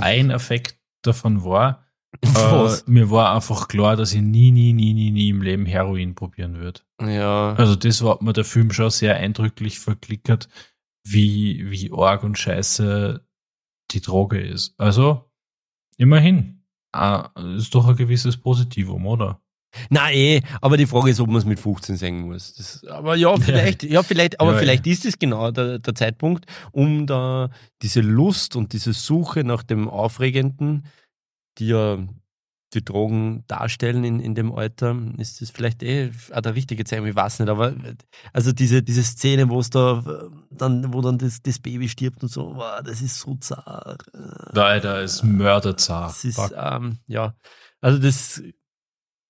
[0.00, 1.83] ein Effekt davon war?
[2.22, 6.14] Äh, mir war einfach klar, dass ich nie, nie, nie, nie, nie im Leben Heroin
[6.14, 6.80] probieren würde.
[7.00, 7.54] Ja.
[7.54, 10.48] Also das hat mir der Film schon sehr eindrücklich verklickert,
[11.06, 13.24] wie, wie arg und scheiße
[13.90, 14.74] die Droge ist.
[14.78, 15.30] Also,
[15.96, 16.62] immerhin.
[16.92, 19.40] Ah, ist doch ein gewisses Positivum, oder?
[19.90, 22.54] Na eh, aber die Frage ist, ob man es mit 15 singen muss.
[22.54, 26.46] Das, aber ja, vielleicht, ja, vielleicht, aber Ja, vielleicht ist es genau der, der Zeitpunkt,
[26.72, 27.50] um da
[27.82, 30.86] diese Lust und diese Suche nach dem Aufregenden,
[31.58, 31.98] die ja
[32.74, 37.10] die Drogen darstellen in, in dem Alter, ist das vielleicht eh auch der richtige Zeitpunkt,
[37.10, 37.74] ich weiß nicht, aber
[38.32, 40.02] also diese, diese Szene, wo es da
[40.50, 44.02] dann, wo dann das, das Baby stirbt und so, wow, das ist so zart.
[44.52, 46.10] Da, da ist mörderzart.
[46.10, 47.34] Das ist, ähm, ja,
[47.80, 48.42] also das,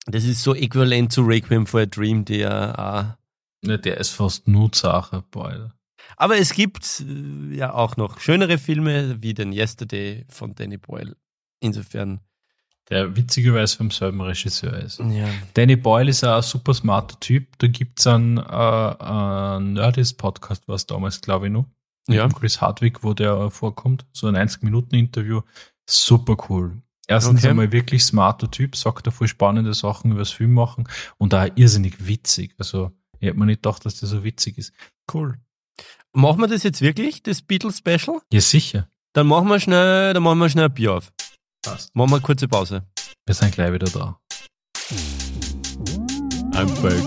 [0.06, 3.24] das ist so äquivalent zu Requiem for a Dream, der, äh,
[3.66, 5.68] Ne, der ist fast nur Sache, boy.
[6.18, 11.16] aber es gibt äh, ja auch noch schönere Filme wie den Yesterday von Danny Boyle.
[11.64, 12.20] Insofern
[12.90, 14.98] der witzigerweise vom selben Regisseur ist.
[14.98, 15.26] Ja.
[15.54, 17.58] Danny Boyle ist auch ein super smarter Typ.
[17.58, 21.64] Da gibt's einen, äh, einen Nerdist-Podcast, war es damals, glaube ich, noch.
[22.08, 22.28] Ja.
[22.28, 24.04] Chris Hardwick, wo der vorkommt.
[24.12, 25.40] So ein 90-Minuten-Interview.
[25.88, 26.82] Super cool.
[27.06, 27.48] Erstens Okay.
[27.50, 31.48] einmal wirklich smarter Typ, sagt er voll spannende Sachen über das Film machen und auch
[31.54, 32.54] irrsinnig witzig.
[32.58, 34.74] Also, ich hätte mir nicht gedacht, dass der so witzig ist.
[35.12, 35.38] Cool.
[36.12, 38.20] Machen wir das jetzt wirklich, das Beatles Special?
[38.30, 38.88] Ja, sicher.
[39.14, 41.12] Dann machen wir schnell, dann machen wir schnell ein Bier auf.
[41.64, 41.94] Passt.
[41.94, 42.82] Machen wir eine kurze Pause.
[43.24, 44.18] Wir sind gleich wieder da.
[46.52, 47.02] I'm back.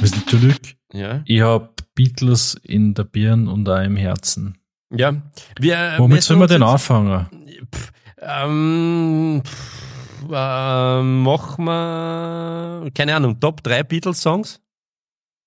[0.00, 0.60] Wir sind zurück.
[0.92, 1.22] Ja.
[1.24, 4.58] Ich hab Beatles in der Birn und auch im Herzen.
[4.94, 5.20] Ja.
[5.58, 7.26] Wir, Womit wir sollen wir denn anfangen?
[7.74, 14.60] Pff, ähm, pff, ähm, machen wir, keine Ahnung, Top 3 Beatles-Songs?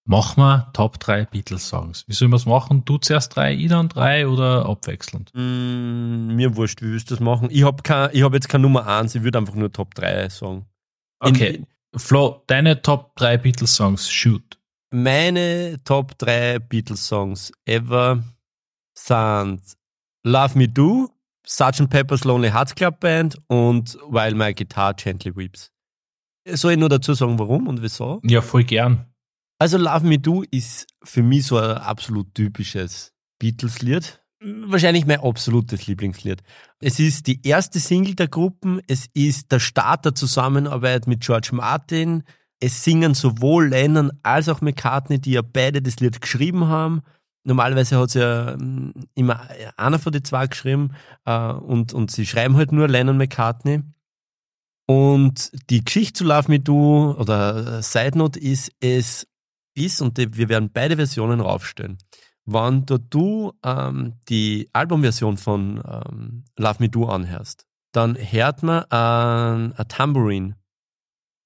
[0.06, 2.06] Machen wir Top 3 Beatles-Songs.
[2.08, 2.84] Wie sollen wir es machen?
[2.84, 5.32] Du zuerst drei, ich dann drei oder abwechselnd?
[5.34, 7.48] Mm, mir wurscht, wie willst du das machen?
[7.50, 10.66] Ich habe hab jetzt keine Nummer 1, ich würde einfach nur Top 3 sagen.
[11.20, 11.63] Okay.
[11.96, 14.60] Flo, deine Top 3 Beatles-Songs, shoot.
[14.92, 18.24] Meine Top 3 Beatles-Songs ever
[18.98, 19.62] sind
[20.26, 21.10] Love Me Do,
[21.48, 21.89] Sgt.
[21.89, 25.72] Pepper's Lonely Hearts Club Band und While My Guitar Gently Weeps.
[26.46, 28.20] Soll ich nur dazu sagen, warum und wieso?
[28.26, 29.12] Ja, voll gern.
[29.60, 34.22] Also Love Me Do ist für mich so ein absolut typisches Beatles-Lied.
[34.66, 36.44] Wahrscheinlich mein absolutes Lieblingslied.
[36.80, 41.50] Es ist die erste Single der Gruppen, es ist der Start der Zusammenarbeit mit George
[41.54, 42.24] Martin.
[42.60, 47.04] Es singen sowohl Lennon als auch McCartney, die ja beide das Lied geschrieben haben.
[47.46, 50.94] Normalerweise hat es ja mm, immer einer von den zwei geschrieben
[51.26, 53.82] äh, und, und sie schreiben halt nur Lennon McCartney.
[54.88, 59.28] Und die Geschichte zu Love Me Do oder äh, Side Note ist, es
[59.76, 61.98] ist, und die, wir werden beide Versionen raufstellen,
[62.46, 68.84] wenn da du ähm, die Albumversion von ähm, Love Me Do anhörst, dann hört man
[68.92, 70.56] ähm, ein Tambourine.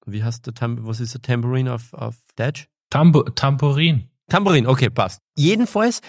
[0.06, 2.66] Wie heißt der Tam was ist der Tambourine auf, auf Deutsch?
[2.90, 4.08] Tambo Tambourin.
[4.28, 5.20] Tambourin, okay, passt.
[5.36, 6.00] Jedenfalls,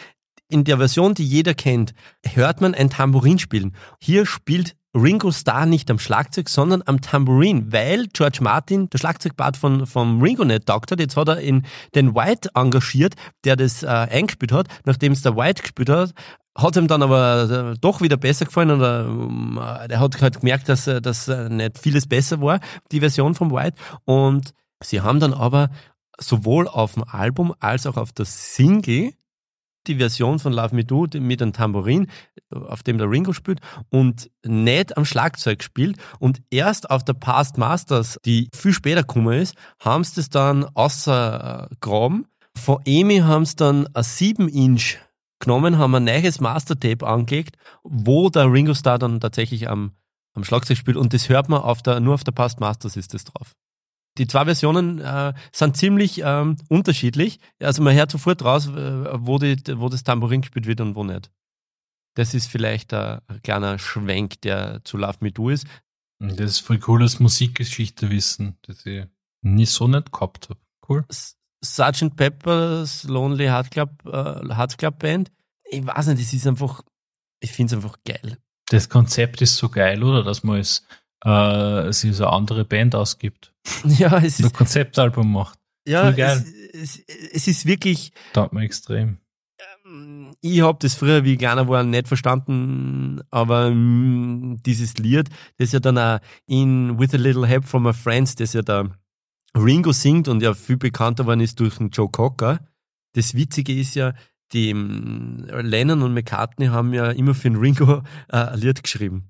[0.50, 1.94] in der Version, die jeder kennt,
[2.26, 3.76] hört man ein Tambourin spielen.
[4.02, 9.56] Hier spielt Ringo Starr nicht am Schlagzeug, sondern am Tambourin, weil George Martin, der Schlagzeugpart
[9.56, 10.99] von, von Ringo nicht taugt hat.
[10.99, 13.13] Jetzt hat er in den White engagiert,
[13.45, 14.67] der das äh, eingespielt hat.
[14.86, 16.13] Nachdem es der White gespielt hat,
[16.58, 20.67] hat ihm dann aber äh, doch wieder besser gefallen ähm, äh, er hat halt gemerkt,
[20.69, 22.60] dass, äh, dass äh, nicht vieles besser war,
[22.91, 23.78] die Version vom White.
[24.06, 25.69] Und sie haben dann aber
[26.19, 29.13] sowohl auf dem Album als auch auf der Single
[29.88, 32.08] die Version von Love Me Do mit einem Tambourin,
[32.52, 37.58] auf dem der Ringo spielt und nicht am Schlagzeug spielt und erst auf der Past
[37.58, 42.28] Masters, die viel später gekommen ist, haben sie das dann ausgegraben.
[42.56, 44.98] Von Amy haben sie dann ein 7-Inch
[45.39, 49.94] genommen, haben ein neues Mastertape angelegt, wo der Ringo Starr dann tatsächlich am,
[50.34, 53.13] am Schlagzeug spielt und das hört man auf der, nur auf der Past Masters ist
[53.13, 53.56] das drauf.
[54.20, 57.40] Die zwei Versionen äh, sind ziemlich ähm, unterschiedlich.
[57.62, 61.06] Also man hört sofort raus, äh, wo, die, wo das Tambourin gespielt wird und wo
[61.06, 61.32] nicht.
[62.16, 65.66] Das ist vielleicht ein, ein kleiner Schwenk, der zu Love Me Do ist.
[66.20, 69.06] Das ist voll cooles Musikgeschichte wissen, das ich
[69.42, 70.60] nie so nicht gehabt habe.
[70.88, 71.06] Cool.
[71.64, 72.16] Sgt.
[72.18, 75.32] Pepper's Lonely Heart Club, äh, Heart Club Band.
[75.64, 76.84] Ich weiß nicht, es ist einfach,
[77.40, 78.38] ich finde es einfach geil.
[78.68, 80.24] Das Konzept ist so geil, oder?
[80.24, 80.86] Dass man es
[81.24, 83.54] äh, sich so eine andere Band ausgibt.
[83.86, 85.60] Ja, es Ein ist, Konzeptalbum macht.
[85.88, 87.00] ja, es, es,
[87.34, 89.18] es ist wirklich, Taugt mir extrem.
[89.86, 95.30] Ähm, Ich habe das früher, wie ich kleiner war, nicht verstanden, aber mm, dieses Lied,
[95.58, 98.92] das ja dann auch in With a Little Help from My Friends, das ja der
[99.58, 102.60] Ringo singt und ja viel bekannter worden ist durch den Joe Cocker.
[103.14, 104.14] Das Witzige ist ja,
[104.54, 109.30] die mm, Lennon und McCartney haben ja immer für den Ringo äh, ein Lied geschrieben.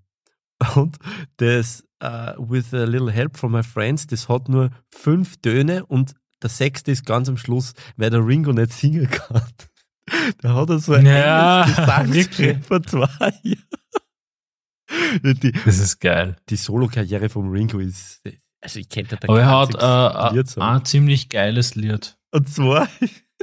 [0.75, 0.97] Und
[1.37, 6.13] das äh, With a Little Help from My Friends, das hat nur fünf Töne und
[6.41, 9.41] der sechste ist ganz am Schluss, weil der Ringo nicht singen kann.
[10.41, 13.31] Da hat er so ein Ja, Gesangsrepertoire.
[15.23, 16.35] die, Das ist geil.
[16.49, 18.21] die Solo-Karriere vom Ringo ist,
[18.61, 22.17] also ich kenne da Aber er hat äh, äh, ein ziemlich geiles Lied.
[22.31, 22.87] Und zwar,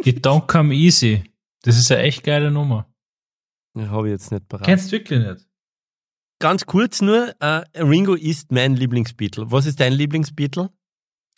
[0.04, 1.22] Die Don't Come Easy.
[1.62, 2.86] Das ist eine echt geile Nummer.
[3.76, 4.66] habe ich jetzt nicht parat.
[4.66, 5.45] Kennst du wirklich nicht?
[6.38, 9.50] Ganz kurz nur, äh, Ringo ist mein Lieblingsbeatle.
[9.50, 10.70] Was ist dein Lieblingsbeatle?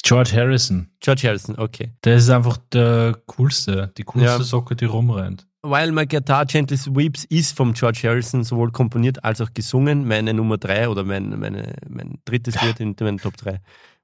[0.02, 0.90] George Harrison.
[1.00, 1.92] George Harrison, okay.
[2.04, 4.42] Der ist einfach der coolste, die coolste Ja.
[4.42, 5.46] Socke, die rumrennt.
[5.62, 10.06] While My Guitar Gently Weeps ist vom George Harrison sowohl komponiert als auch gesungen.
[10.06, 13.60] Meine Nummer drei oder mein, meine, mein drittes Lied in meinen Top 3.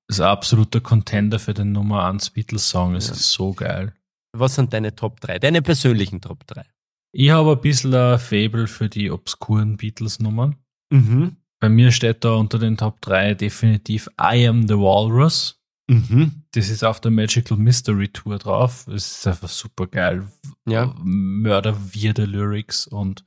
[0.08, 2.96] Das ist ein absoluter Contender für den Nummer 1 Beatles-Song.
[2.96, 3.12] Es Ja.
[3.14, 3.94] ist so geil.
[4.36, 5.38] Was sind deine Top 3?
[5.38, 6.64] Deine persönlichen Top 3?
[7.12, 10.56] Ich habe ein bisschen ein Fable für die obskuren Beatles-Nummern.
[10.94, 11.36] Mhm.
[11.60, 15.60] Bei mir steht da unter den Top 3 definitiv I Am the Walrus.
[15.88, 16.44] Mhm.
[16.52, 18.86] Das ist auf der Magical Mystery Tour drauf.
[18.88, 20.28] Es ist einfach super geil.
[20.66, 20.94] Ja.
[20.98, 23.24] Mörderwirde Lyrics und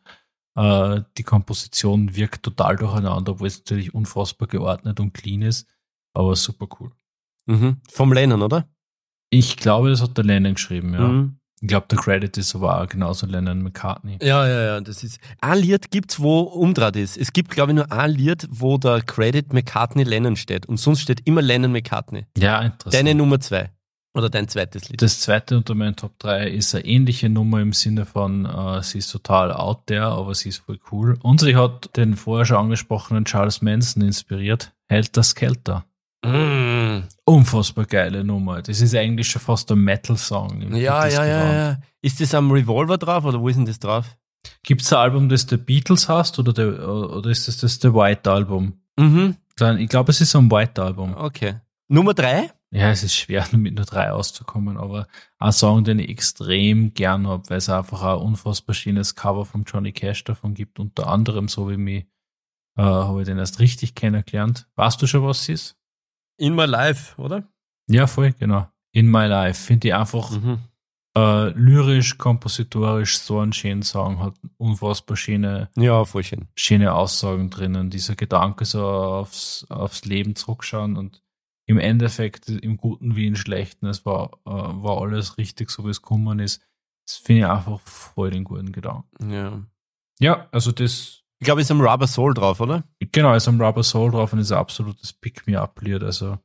[0.56, 5.68] äh, die Komposition wirkt total durcheinander, obwohl es natürlich unfassbar geordnet und clean ist,
[6.14, 6.92] aber super cool.
[7.46, 7.82] Mhm.
[7.90, 8.68] Vom Lennon, oder?
[9.30, 11.08] Ich glaube, das hat der Lennon geschrieben, ja.
[11.08, 11.40] Mhm.
[11.62, 14.20] Ich glaube, der Credit ist aber auch genauso Lennon McCartney.
[14.22, 14.82] Ja, ja, ja.
[14.82, 15.20] Das ist.
[15.42, 17.18] Ein Lied gibt's, wo umdraht ist.
[17.18, 20.68] Es gibt, glaube ich, nur ein Lied, wo der Credit McCartney Lennon steht.
[20.68, 22.26] Und sonst steht immer Lennon McCartney.
[22.38, 22.94] Ja, interessant.
[22.94, 23.72] Deine Nummer zwei.
[24.14, 25.02] Oder dein zweites Lied.
[25.02, 28.98] Das zweite unter meinen Top 3 ist eine ähnliche Nummer im Sinne von, äh, sie
[28.98, 31.20] ist total out there, aber sie ist voll cool.
[31.22, 34.74] Und sie hat den vorher schon angesprochenen Charles Manson inspiriert.
[34.88, 35.86] Hält das Kälter.
[36.26, 37.04] Mm.
[37.30, 38.62] Unfassbar geile Nummer.
[38.62, 40.74] Das ist eigentlich schon fast ein Metal-Song.
[40.76, 41.82] Ja, ja, ja, ja.
[42.02, 44.06] Ist das am Revolver drauf oder wo ist denn das drauf?
[44.64, 47.94] Gibt es ein Album, das der Beatles hast oder, der, oder ist das das der
[47.94, 48.80] White Album?
[48.98, 49.36] Mhm.
[49.58, 51.16] Dann, ich glaube, es ist ein White Album.
[51.18, 51.56] Okay.
[51.90, 52.50] Nummer drei?
[52.72, 55.08] Ja, es ist schwer, mit nur drei auszukommen, aber
[55.38, 59.66] ein Song, den ich extrem gern habe, weil es einfach ein unfassbar schönes Cover von
[59.66, 60.80] Johnny Cash davon gibt.
[60.80, 62.06] Unter anderem, so wie mich,
[62.78, 64.70] äh, habe ich den erst richtig kennengelernt.
[64.76, 65.77] Weißt du schon, was es ist?
[66.38, 67.44] In My Life, oder?
[67.90, 68.68] Ja, voll, genau.
[68.92, 70.60] In My Life finde ich einfach Mhm.
[71.16, 76.48] äh, lyrisch, kompositorisch so einen schönen Song, hat unfassbar schöne, Ja, voll schön.
[76.56, 77.90] schöne Aussagen drinnen.
[77.90, 81.24] Dieser Gedanke so aufs, aufs Leben zurückschauen und
[81.66, 85.90] im Endeffekt, im Guten wie im Schlechten, es war, äh, war alles richtig, so wie
[85.90, 86.62] es gekommen ist.
[87.08, 89.32] Das finde ich einfach voll den guten Gedanken.
[89.32, 89.62] Ja.
[90.20, 92.84] Ja, also das, Ich glaube, ist am Rubber Soul drauf, oder?
[93.00, 96.40] genau, ist am Rubber Soul drauf und ist ein absolutes Pick-Me-Up-Lied, also.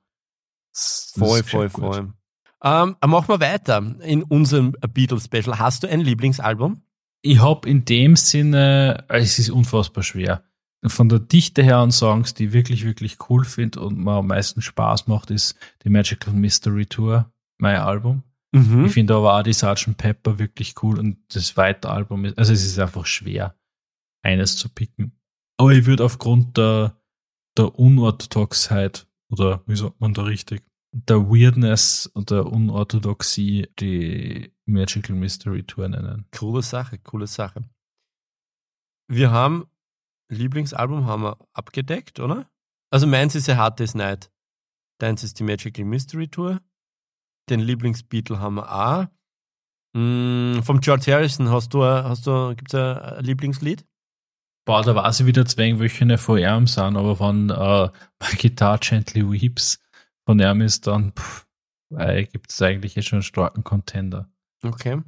[0.74, 2.12] Voll, voll, voll.
[2.64, 5.58] Ähm, machen wir weiter in unserem Beatles-Special.
[5.58, 6.82] Hast du ein Lieblingsalbum?
[7.22, 10.44] Ich habe in dem Sinne, äh, es ist unfassbar schwer.
[10.84, 14.26] Von der Dichte her an Songs, die ich wirklich, wirklich cool finde und mir am
[14.26, 18.24] meisten Spaß macht, ist die Magical Mystery Tour, mein Album.
[18.52, 18.86] Mhm.
[18.86, 19.96] Ich finde aber auch die Sgt.
[19.96, 23.54] Pepper wirklich cool und das zweite Album ist, also es ist einfach schwer,
[24.22, 25.18] eines zu picken.
[25.58, 26.96] Aber ich würde aufgrund der,
[27.56, 30.62] der Unorthodoxheit, oder wie sagt man da richtig,
[30.92, 36.26] der Weirdness und der Unorthodoxie die Magical Mystery Tour nennen.
[36.36, 37.62] Coole Sache, coole Sache.
[39.08, 39.66] Wir haben
[40.32, 42.50] Lieblingsalbum haben wir abgedeckt, oder?
[42.90, 44.30] Also meins ist A Hard Day's Night.
[44.98, 46.60] Deins ist die Magical Mystery Tour.
[47.50, 49.06] Den Lieblingsbeatle haben wir auch.
[49.94, 53.84] Mm, vom George Harrison hast du, hast du, gibt's ein Lieblingslied?
[54.64, 57.88] Boah, da weiß ich wieder zwei welche von ihm sind, aber wenn äh,
[58.40, 59.80] Guitar Gently Weeps
[60.24, 61.12] von ihm ist, dann
[62.30, 64.30] gibt es eigentlich jetzt schon einen starken Contender.
[64.62, 65.02] Okay.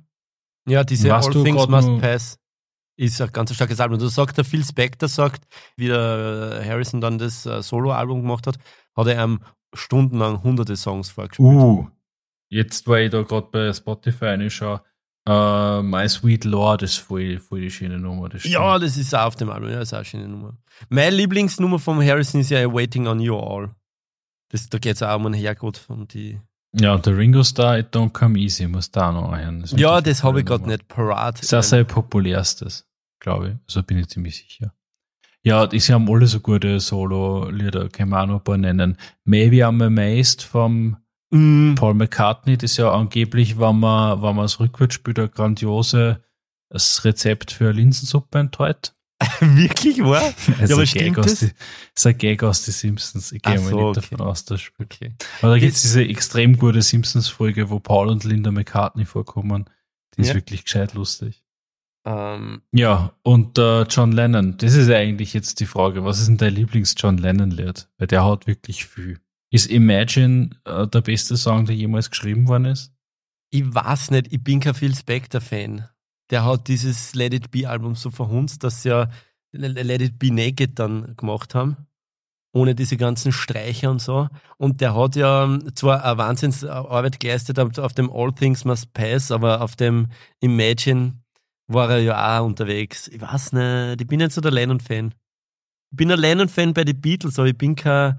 [0.68, 2.38] Ja, diese Warst All Things Must Pass
[2.96, 3.98] ist ein ganz starkes Album.
[3.98, 5.44] Du sagt der Phil Spector sagt,
[5.76, 8.58] wie der Harrison dann das äh, Solo-Album gemacht hat,
[8.96, 9.40] hat er ihm
[9.74, 11.48] stundenlang hunderte Songs vorgespielt.
[11.48, 11.88] Uh,
[12.48, 14.82] jetzt war ich da gerade bei Spotify reinschaue,
[15.26, 18.28] äh, My Sweet Lord ist voll, voll die schöne Nummer.
[18.28, 18.44] Das.
[18.44, 19.70] Ja, das ist auch auf dem Album.
[19.70, 20.56] Ja, das ist auch eine schöne Nummer.
[20.88, 23.74] Meine Lieblingsnummer vom Harrison ist ja Waiting on You All.
[24.50, 26.38] Das, da geht es auch um einen Herrgott und die.
[26.72, 29.62] ja, und der Ringo Starr, It Don't Come Easy, muss da noch einhören.
[29.62, 31.38] Das Ja, das habe ich gerade nicht parat.
[31.38, 32.86] Das ist auch sein populärstes,
[33.20, 33.54] glaube ich.
[33.66, 34.72] Also bin ich ziemlich sicher.
[35.42, 38.96] Ja, die haben alle so gute Solo-Lieder, kann man auch noch ein paar nennen.
[39.24, 40.96] Maybe I'm Amazed vom
[41.34, 45.30] Mm, Paul McCartney, das ist ja angeblich, wenn man, wenn man es rückwärts spielt, ein
[45.30, 46.22] grandiose
[46.70, 48.94] das Rezept für Linsensuppe enthält.
[49.40, 50.32] wirklich wahr?
[50.60, 51.40] Also aber stimmt das?
[51.40, 51.50] die,
[51.94, 53.32] ist ein Gag aus die Simpsons.
[53.32, 54.00] Ich gehe mal so, nicht okay.
[54.10, 54.94] davon aus, dass das spielt.
[54.94, 55.14] Okay.
[55.40, 59.70] Aber da gibt es diese extrem gute Simpsons-Folge, wo Paul und Linda McCartney vorkommen.
[60.16, 60.34] Die ist Ja.
[60.34, 61.44] wirklich gescheit lustig.
[62.04, 66.26] Ähm, Ja, und äh, John Lennon, das ist ja eigentlich jetzt die Frage, was ist
[66.28, 67.88] denn dein Lieblings-John Lennon-Lied?
[67.98, 69.20] Weil der hat wirklich viel.
[69.54, 72.94] Ist Imagine äh, der beste Song, der jemals geschrieben worden ist?
[73.54, 75.88] ich weiß nicht, ich bin kein Phil Spector-Fan.
[76.30, 79.08] Der hat dieses Let It Be-Album so verhunzt, dass sie ja
[79.52, 81.76] Let It Be Naked dann gemacht haben.
[82.52, 84.28] Ohne diese ganzen Streicher und so.
[84.58, 89.30] Und der hat ja zwar eine Wahnsinnsarbeit geleistet auf auf dem All Things Must Pass,
[89.30, 90.08] aber auf dem
[90.40, 91.22] Imagine
[91.68, 93.06] war er ja auch unterwegs.
[93.06, 95.14] Ich weiß nicht, ich bin nicht so der Lennon-Fan.
[95.92, 98.18] Ich bin ein Lennon-Fan bei den Beatles, aber ich bin kein,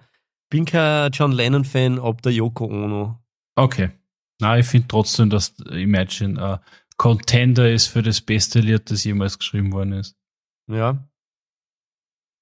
[0.49, 3.19] bin kein John Lennon-Fan ob der Yoko Ono.
[3.55, 3.91] Okay.
[4.39, 6.59] Na, ich finde trotzdem, dass Imagine ein
[6.97, 10.15] Contender ist für das beste Lied, das jemals geschrieben worden ist.
[10.67, 10.97] Ja.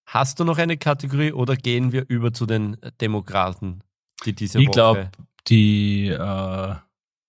[0.07, 3.83] Hast du noch eine Kategorie oder gehen wir über zu den Demokraten,
[4.25, 4.73] die diese ich Woche...
[4.73, 5.11] glaube,
[5.47, 6.75] die, äh,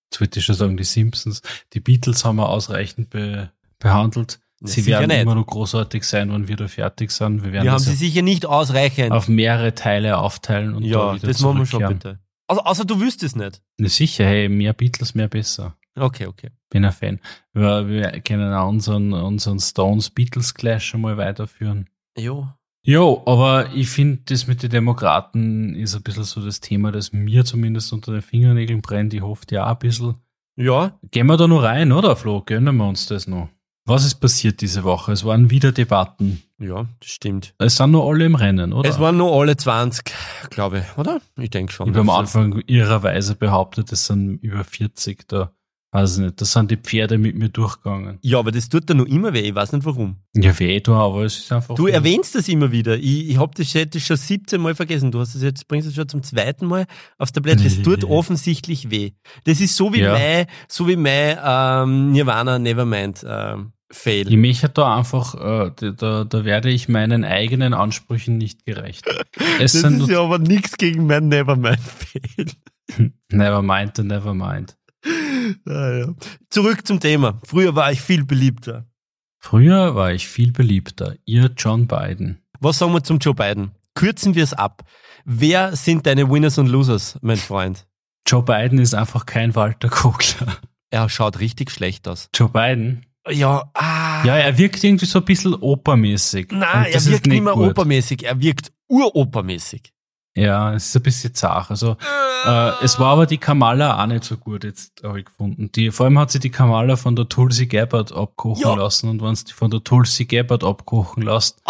[0.07, 1.41] jetzt wollte ich schon sagen, die Simpsons,
[1.73, 4.41] die Beatles haben wir ausreichend be behandelt.
[4.67, 5.23] Sie sicher werden nicht.
[5.23, 7.45] immer noch großartig sein, wenn wir da fertig sind.
[7.45, 9.13] Wir werden Wir haben sie sicher nicht ausreichend.
[9.13, 12.19] auf mehrere Teile aufteilen und da ja, wieder das machen wir schon bitte.
[12.47, 13.63] Also, außer du wüsstest nicht.
[13.79, 15.77] Na sicher, hey, mehr Beatles, mehr besser.
[15.97, 16.51] Okay, okay.
[16.71, 17.21] Bin ein Fan.
[17.53, 21.89] Wir, wir können auch unseren, unseren Stones Beatles Clash schon mal weiterführen.
[22.19, 22.49] Jo.
[22.87, 27.13] Jo, aber ich finde, das mit den Demokraten ist ein bisschen so das Thema, das
[27.13, 29.15] mir zumindest unter den Fingernägeln brennt.
[29.15, 30.15] Ich hoffe, ja auch ein bisschen.
[30.57, 32.43] Ja, Gehen wir da noch rein, oder Flo?
[32.45, 33.49] Gönnen wir uns das noch.
[33.87, 35.13] Was ist passiert diese Woche?
[35.13, 36.43] Es waren wieder Debatten.
[36.59, 37.55] ja, das stimmt.
[37.59, 38.89] Es sind noch alle im Rennen, oder?
[38.89, 40.05] Es waren nur alle 20,
[40.51, 41.21] glaube ich, oder?
[41.39, 41.89] Ich denke schon.
[41.91, 45.53] ich habe am Das ist- Anfang irrerweise behauptet, es sind über 40 da.
[45.93, 46.41] Weiß ich nicht.
[46.41, 48.19] Da sind die Pferde mit mir durchgegangen.
[48.21, 50.17] Ja, aber das tut dir noch immer weh, ich weiß nicht warum.
[50.35, 51.77] Ja, weh da, aber es ist einfach.
[51.77, 52.97] Du erwähnst das immer wieder.
[52.97, 55.13] Ich, ich habe das jetzt schon 17 Mal vergessen.
[55.13, 57.65] Du hast es jetzt, bringst es schon zum zweiten Mal aufs Tablett.
[57.65, 59.13] Das tut offensichtlich weh.
[59.45, 60.15] Das ist so wie Ja.
[60.15, 64.29] mein, so wie mein ähm, Nirvana Nevermind ähm, Fail.
[64.29, 69.05] Ich möchte da einfach, äh, da- da, werde ich meinen eigenen Ansprüchen nicht gerecht.
[69.61, 73.11] Es das ist ja aber nichts gegen mein Nevermind Fail.
[73.31, 74.77] never mind, never mind.
[75.67, 76.15] Ah, ja.
[76.49, 77.41] Zurück zum Thema.
[77.45, 78.87] Früher war ich viel beliebter.
[79.39, 81.15] Früher war ich viel beliebter.
[81.27, 82.43] Ihr John Biden.
[82.61, 83.73] Was sagen wir zum Joe Biden?
[83.95, 84.85] Kürzen wir es ab.
[85.27, 87.87] Wer sind deine Winners und Losers, mein Freund?
[88.27, 90.57] Joe Biden ist einfach kein Walter Kogler.
[90.91, 92.31] Er schaut richtig schlecht aus.
[92.35, 93.05] Joe Biden?
[93.31, 94.25] Ja, ah.
[94.25, 96.49] Ja, er wirkt irgendwie so ein bisschen opermäßig.
[96.53, 97.71] Nein, er wirkt nicht mehr gut.
[97.71, 99.93] opermäßig, er wirkt uropermäßig.
[100.37, 101.71] Ja, es ist ein bisschen zart.
[101.71, 101.97] Also,
[102.45, 105.71] äh, es war aber die Kamala auch nicht so gut, jetzt habe ich gefunden.
[105.73, 108.75] Die, vor allem hat sie die Kamala von der Tulsi Gabbard abkochen Ja.
[108.75, 111.63] lassen und wenn du die von der Tulsi Gabbard abkochen lässt,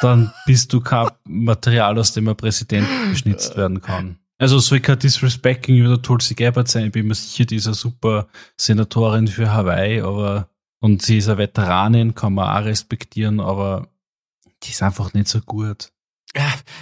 [0.00, 4.18] dann bist du kein Material, aus dem ein Präsident geschnitzt werden kann.
[4.38, 6.86] Also soll kein Disrespect gegenüber der Tulsi Gabbard sein.
[6.86, 8.26] Ich bin mir sicher, die ist eine super
[8.56, 10.48] Senatorin für Hawaii, aber
[10.82, 13.88] und sie ist eine Veteranin, kann man auch respektieren, aber
[14.64, 15.92] die ist einfach nicht so gut.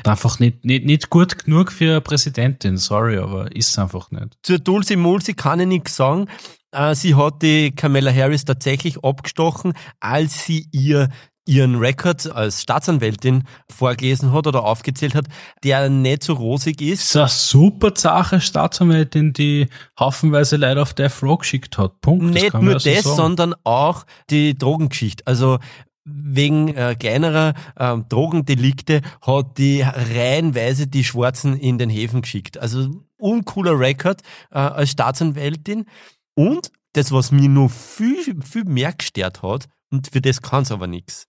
[0.05, 4.39] Einfach nicht, nicht, nicht gut genug für eine Präsidentin, sorry, aber ist einfach nicht.
[4.43, 6.29] zur Dulce Mulsi kann ich nichts sagen.
[6.73, 11.09] Äh, Sie hat die Kamala Harris tatsächlich abgestochen, als sie ihr
[11.47, 15.27] ihren Rekord als Staatsanwältin vorgelesen hat oder aufgezählt hat,
[15.65, 17.03] der nicht so rosig ist.
[17.03, 19.69] ist eine super zache Staatsanwältin, die
[19.99, 22.01] haufenweise Leute auf Death Row geschickt hat.
[22.01, 22.35] Punkt.
[22.35, 23.17] Das nicht nur ja so das, sagen.
[23.17, 25.27] sondern auch die Drogengeschichte.
[25.27, 25.59] Also
[26.05, 32.59] wegen äh, kleinerer ähm, Drogendelikte hat die reihenweise die Schwarzen in den Häfen geschickt.
[32.59, 35.87] Also uncooler Rekord äh, als Staatsanwältin.
[36.35, 40.73] Und das, was mir noch viel, viel mehr gestört hat, und für das kann es
[40.73, 41.27] aber nichts.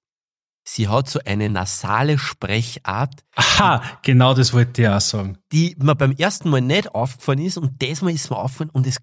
[0.64, 5.38] Sie hat so eine nasale Sprechart, Aha, genau das wollte ich auch sagen.
[5.52, 8.86] die mir beim ersten Mal nicht aufgefallen ist und das Mal ist mir aufgefallen und
[8.86, 8.98] es,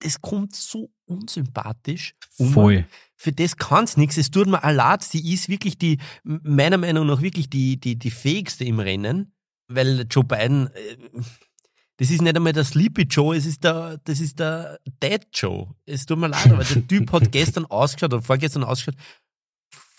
[0.00, 2.12] das kommt so unsympathisch.
[2.38, 2.52] um.
[2.52, 2.86] Voll.
[3.16, 4.16] Für das kann's nichts.
[4.16, 5.02] Es tut mir leid.
[5.02, 9.32] Sie ist wirklich die, meiner Meinung nach wirklich die, die, die fähigste im Rennen,
[9.68, 10.96] weil Joe Biden, äh,
[11.98, 15.68] das ist nicht einmal der Sleepy Joe, es ist der, das ist der Dead Joe.
[15.86, 19.00] Es tut mir leid, aber der Typ hat gestern ausgeschaut oder vorgestern ausgeschaut,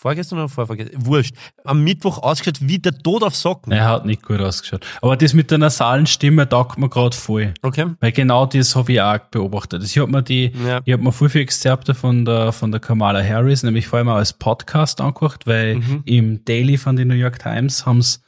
[0.04, 1.34] vorgestern oder vorvorgestern, wurscht,
[1.64, 3.72] am Mittwoch ausgeschaut wie der Tod auf Socken.
[3.72, 4.84] Er hat nicht gut ausgeschaut.
[5.00, 7.54] Aber das mit der nasalen Stimme taugt mir gerade voll.
[7.62, 7.86] Okay?
[8.00, 9.82] Weil genau das habe ich auch beobachtet.
[9.82, 10.82] Ich habe mir die, Ja.
[10.84, 14.10] ich habe mir voll viele Exzerpte von der, von der Kamala Harris, nämlich vor allem
[14.10, 16.02] auch als Podcast angeguckt, weil Mhm.
[16.04, 18.20] im Daily von den New York Times haben's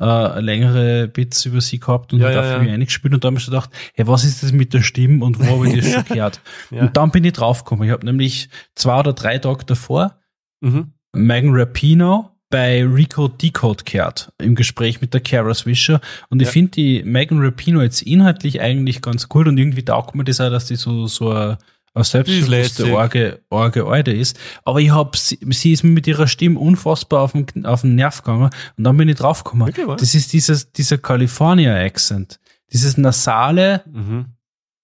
[0.00, 2.72] äh, längere Bits über sie gehabt und Ja, hat ja, auch ja.
[2.72, 5.44] eingespielt und da habe ich gedacht, hey, was ist das mit der Stimme und wo
[5.56, 6.40] habe ich das schon gehört?
[6.70, 6.80] Ja.
[6.82, 7.86] Und dann bin ich draufgekommen.
[7.86, 10.16] Ich habe nämlich zwei oder drei Tage davor
[10.60, 10.92] Mhm.
[11.14, 16.00] Megan Rapinoe bei Rico Decode gehört, im Gespräch mit der Kara Swisher.
[16.28, 16.52] Und ich Ja.
[16.52, 20.50] finde die Megan Rapinoe jetzt inhaltlich eigentlich ganz gut und irgendwie taugt mir das auch,
[20.50, 21.58] dass die so, so eine,
[21.94, 24.38] eine selbstbewusste, orge, orge Alte ist.
[24.64, 27.94] Aber ich hab, sie, sie ist mir mit ihrer Stimme unfassbar auf den, auf den
[27.96, 29.72] Nerv gegangen und dann bin ich draufgekommen.
[29.98, 32.38] Das ist dieses, dieser California-Accent.
[32.72, 34.26] Dieses nasale Mhm.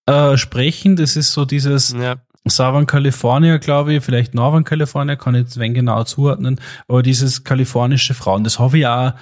[0.06, 2.16] äh, Sprechen, das ist so dieses, Ja.
[2.48, 7.44] Southern California, glaube ich, vielleicht Northern California, kann ich jetzt wenn genau zuordnen, aber dieses
[7.44, 9.12] kalifornische Frauen, das habe ich auch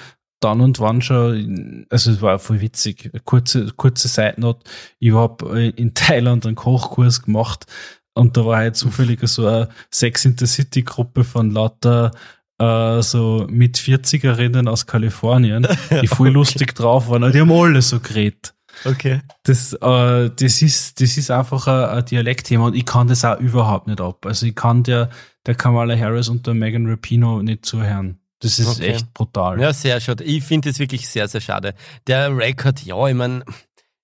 [0.40, 4.68] dann und wann schon, also es war voll witzig, kurze, kurze Seitennote,
[5.00, 7.66] ich habe in Thailand einen Kochkurs gemacht
[8.14, 12.12] und da war halt zufällig so eine Sex in the City Gruppe von lauter
[12.58, 15.66] äh, so mit 40erinnen aus Kalifornien,
[16.02, 18.54] die voll lustig drauf waren, und die haben alle so geredet.
[18.84, 19.20] Okay.
[19.44, 23.38] Das, äh, das ist, das ist einfach ein, ein Dialektthema und ich kann das auch
[23.40, 24.24] überhaupt nicht ab.
[24.26, 25.10] Also ich kann der,
[25.46, 28.20] der Kamala Harris und der Megan Rapinoe nicht zuhören.
[28.40, 28.88] Das ist Okay.
[28.92, 29.60] echt brutal.
[29.60, 30.22] Ja, sehr schade.
[30.24, 31.74] Ich finde es wirklich sehr, sehr schade.
[32.06, 33.44] Der Rekord, ja, ich meine,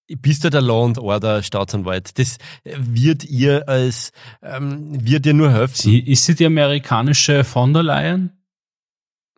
[0.08, 2.18] bist du der Law and Order Staatsanwalt.
[2.18, 4.10] Das wird ihr als,
[4.42, 5.74] ähm, wird ihr nur helfen.
[5.76, 8.32] Sie, ist sie die amerikanische von der Leyen?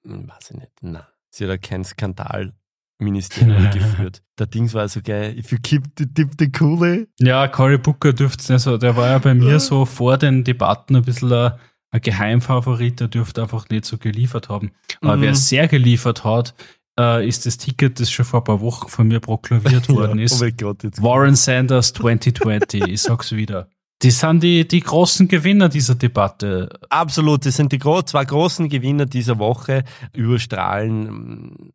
[0.03, 0.73] Hm, Weiß ich nicht.
[0.81, 1.85] Na, sie hat ja kein
[3.01, 4.23] Skandalministerium geführt.
[4.39, 5.37] Der Dings war so geil.
[5.39, 7.09] If you keep the dip the Kohle.
[7.19, 10.97] Ja, Cory Booker dürfte nicht so, der war ja bei mir so vor den Debatten
[10.97, 11.53] ein bisschen ein,
[11.91, 14.73] ein Geheimfavorit, der dürfte einfach nicht so geliefert haben.
[15.01, 15.23] Aber Mhm.
[15.23, 16.55] wer sehr geliefert hat,
[16.99, 20.23] äh, ist das Ticket, das schon vor ein paar Wochen von mir proklaviert worden Oh
[20.23, 20.41] ist.
[20.41, 21.03] mein Gott, jetzt.
[21.03, 23.69] Warren Sanders 2020, ich sag's wieder.
[24.03, 26.69] Die sind die, die großen Gewinner dieser Debatte.
[26.91, 29.85] Absolut, das sind die gro zwei großen Gewinner dieser Woche,
[30.15, 31.73] überstrahlen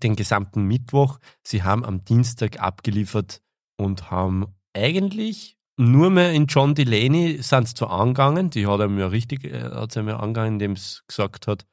[0.00, 1.18] den gesamten Mittwoch.
[1.42, 3.42] Sie haben am Dienstag abgeliefert
[3.76, 9.10] und haben eigentlich nur mehr in John Delaney sind sie angegangen, die hat er mir
[9.10, 11.66] richtig, äh, hat sie mir angegangen, indem es gesagt hat,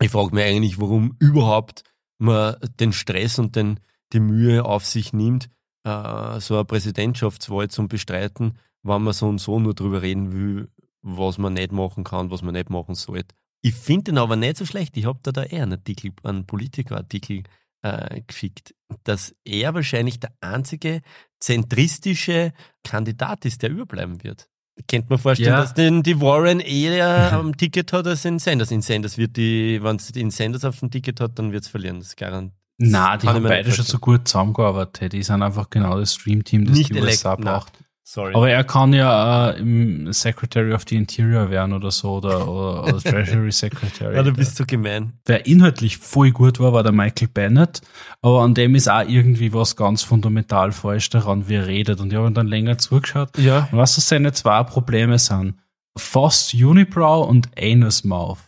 [0.00, 1.82] ich frage mich eigentlich, warum überhaupt
[2.18, 3.80] man den Stress und den,
[4.12, 5.48] die Mühe auf sich nimmt,
[5.84, 10.68] äh, so eine Präsidentschaftswahl zum Bestreiten, wenn man so und so nur drüber reden will,
[11.02, 13.34] was man nicht machen kann, was man nicht machen sollte.
[13.66, 14.94] Ich finde den aber nicht so schlecht.
[14.98, 17.44] Ich habe da, da eher einen Artikel, einen Politikerartikel
[17.80, 21.00] äh, geschickt, dass er wahrscheinlich der einzige
[21.40, 22.52] zentristische
[22.82, 24.48] Kandidat ist, der überbleiben wird.
[24.88, 25.60] Könnte man vorstellen, Ja.
[25.60, 28.70] dass den, die Warren eher am Ticket hat als in Sanders.
[28.70, 31.68] In Sanders wird die, wenn es in Sanders auf dem Ticket hat, dann wird es
[31.68, 31.98] verlieren.
[32.00, 32.52] Das ist garant.
[32.76, 35.12] Na, die haben beide schon so gut zusammengearbeitet.
[35.12, 37.72] Die sind einfach genau das Streamteam, das Nicht die USA braucht.
[38.06, 38.34] Sorry.
[38.34, 42.84] Aber er kann ja äh, im Secretary of the Interior werden oder so oder, oder,
[42.84, 44.14] oder Treasury Secretary.
[44.14, 45.14] ja, du bist so gemein.
[45.24, 47.80] Wer inhaltlich voll gut war, war der Michael Bennett,
[48.20, 51.98] aber an dem ist auch irgendwie was ganz fundamental falsch daran, wie er redet.
[52.00, 53.38] Und ich habe dann länger zugeschaut.
[53.38, 53.68] Ja.
[53.72, 55.54] Und was so seine zwei Probleme sind?
[55.96, 58.38] Fast Unibrow und Anus Mouth.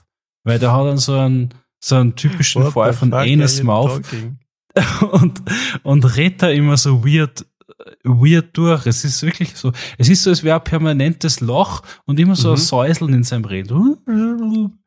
[0.45, 4.03] Weil der hat dann so einen, so einen typischen Fall von Anus Mouth
[5.13, 5.43] und,
[5.83, 7.47] und redet da immer so weird,
[8.05, 8.87] weird durch.
[8.87, 12.51] Es ist wirklich so, es ist so, als wäre ein permanentes Loch und immer so
[12.51, 12.59] ein Mhm.
[12.59, 14.81] Säuseln in seinem Reden.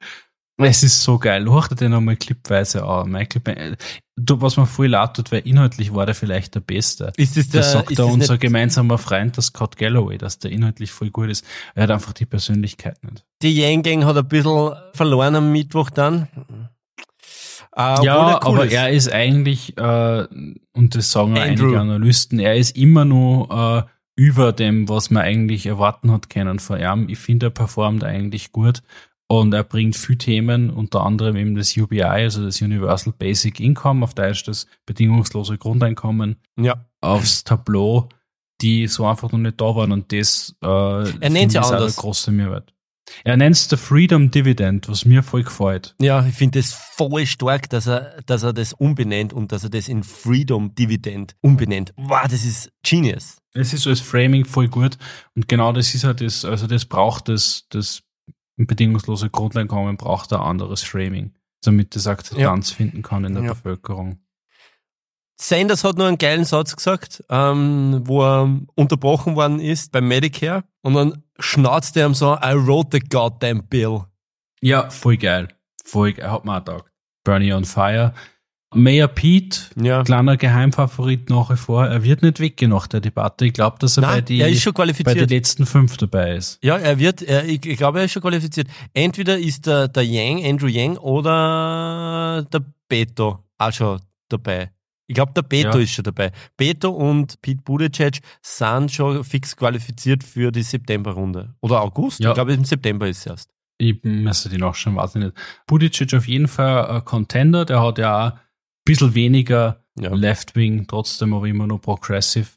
[0.57, 1.49] Es ist so geil.
[1.49, 3.11] Hör dir den einmal clipweise an.
[3.11, 3.77] Michael Ben
[4.21, 7.13] du, was mir voll leid tut, weil inhaltlich war der vielleicht der Beste.
[7.15, 10.51] Ist das der, Das sagt ist da unser gemeinsamer Freund, der Scott Galloway, dass der
[10.51, 11.45] inhaltlich voll gut ist.
[11.75, 13.25] Er hat einfach die Persönlichkeit nicht.
[13.41, 16.27] die Yang Gang hat ein bisschen verloren am Mittwoch dann.
[17.80, 18.73] Äh, ja, cool aber ist.
[18.73, 20.27] er ist eigentlich, äh,
[20.73, 21.67] und das sagen auch Andrew.
[21.67, 26.59] einige Analysten, er ist immer nur äh, über dem, was man eigentlich erwarten hat können
[26.59, 27.07] von ihm.
[27.07, 28.84] Ich finde, er performt eigentlich gut
[29.30, 34.03] und er bringt viele Themen, unter anderem eben das UBI, also das Universal Basic Income,
[34.03, 36.86] auf Deutsch das bedingungslose Grundeinkommen, ja.
[36.99, 38.09] aufs Tableau,
[38.59, 41.71] die so einfach noch nicht da waren und das äh, er nennt's ja ist auch
[41.71, 41.95] der anders.
[41.95, 42.73] große Mehrwert.
[43.24, 45.95] Er nennt es der Freedom Dividend, was mir voll gefällt.
[45.99, 49.70] Ja, ich finde das voll stark, dass er, dass er das umbenennt und dass er
[49.70, 51.93] das in Freedom Dividend umbenennt.
[51.97, 53.38] Wow, das ist genius.
[53.53, 54.97] Es ist so als Framing voll gut
[55.36, 58.03] und genau das ist halt das, also das braucht das, das
[58.57, 61.34] bedingungslose Grundeinkommen braucht ein anderes Framing,
[61.64, 63.53] damit das Akzeptanz finden kann in der Ja.
[63.53, 64.20] Bevölkerung.
[65.42, 70.64] Sanders hat nur einen geilen Satz gesagt, ähm, wo er unterbrochen worden ist beim Medicare
[70.82, 74.02] und dann schnauzt er ihm so, I wrote the goddamn bill.
[74.62, 75.48] Ja, voll geil.
[75.86, 76.30] Voll geil.
[76.30, 76.84] Hat mir auch gedacht.
[77.24, 78.14] Bernie on Fire.
[78.76, 80.04] Mayor Pete, Ja.
[80.04, 81.88] kleiner Geheimfavorit nach wie vor.
[81.88, 83.46] Er wird nicht weggehen nach der Debatte.
[83.46, 85.30] Ich glaube, dass er bei, Nein, die, er ist schon bei den qualifiziert.
[85.32, 86.60] letzten fünf dabei ist.
[86.62, 88.68] Ja, er wird, er, ich, ich glaube, er ist schon qualifiziert.
[88.94, 94.70] Entweder ist der, der Yang, Andrew Yang oder der Beto auch schon dabei.
[95.10, 95.84] Ich glaube, der Beto Ja.
[95.84, 96.32] ist schon dabei.
[96.55, 101.55] Beto und Pete Buttigieg sind schon fix qualifiziert für die Septemberrunde.
[101.62, 102.20] Oder August?
[102.20, 102.30] Ja.
[102.30, 103.49] Ich glaube, im September ist es erst.
[103.80, 105.34] Ich müsste die nachschauen, weiß ich nicht.
[105.66, 107.66] Buttigieg auf jeden Fall ein Contender.
[107.66, 108.39] Der hat ja auch ein
[108.86, 110.14] bisschen weniger Ja.
[110.14, 112.47] Left-Wing, trotzdem aber immer noch progressive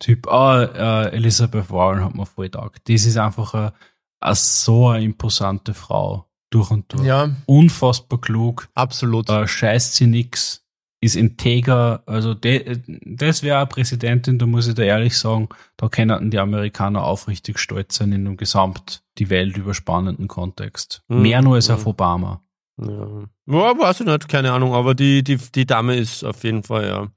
[0.00, 0.26] Typ.
[0.28, 0.62] Ah,
[1.04, 2.80] äh, Elizabeth Warren hat mir voll gedacht.
[2.88, 3.72] Das ist einfach eine,
[4.20, 6.26] eine so eine imposante Frau.
[6.52, 7.04] Durch und durch.
[7.04, 8.66] ja, Unfassbar klug.
[8.74, 9.28] absolut.
[9.30, 10.66] Äh, scheißt sie nix.
[11.02, 12.02] Ist integer.
[12.06, 15.48] Also, de, das wäre eine Präsidentin, da muss ich da ehrlich sagen,
[15.78, 21.02] da können die Amerikaner aufrichtig stolz sein in einem gesamt die Welt überspannenden Kontext.
[21.08, 21.22] Mhm.
[21.22, 21.86] Mehr nur als auf Mhm.
[21.86, 22.42] Obama.
[22.78, 23.24] Ja.
[23.46, 26.86] ja, weiß ich nicht, keine Ahnung, aber die, die, die Dame ist auf jeden Fall,
[26.86, 27.08] ja.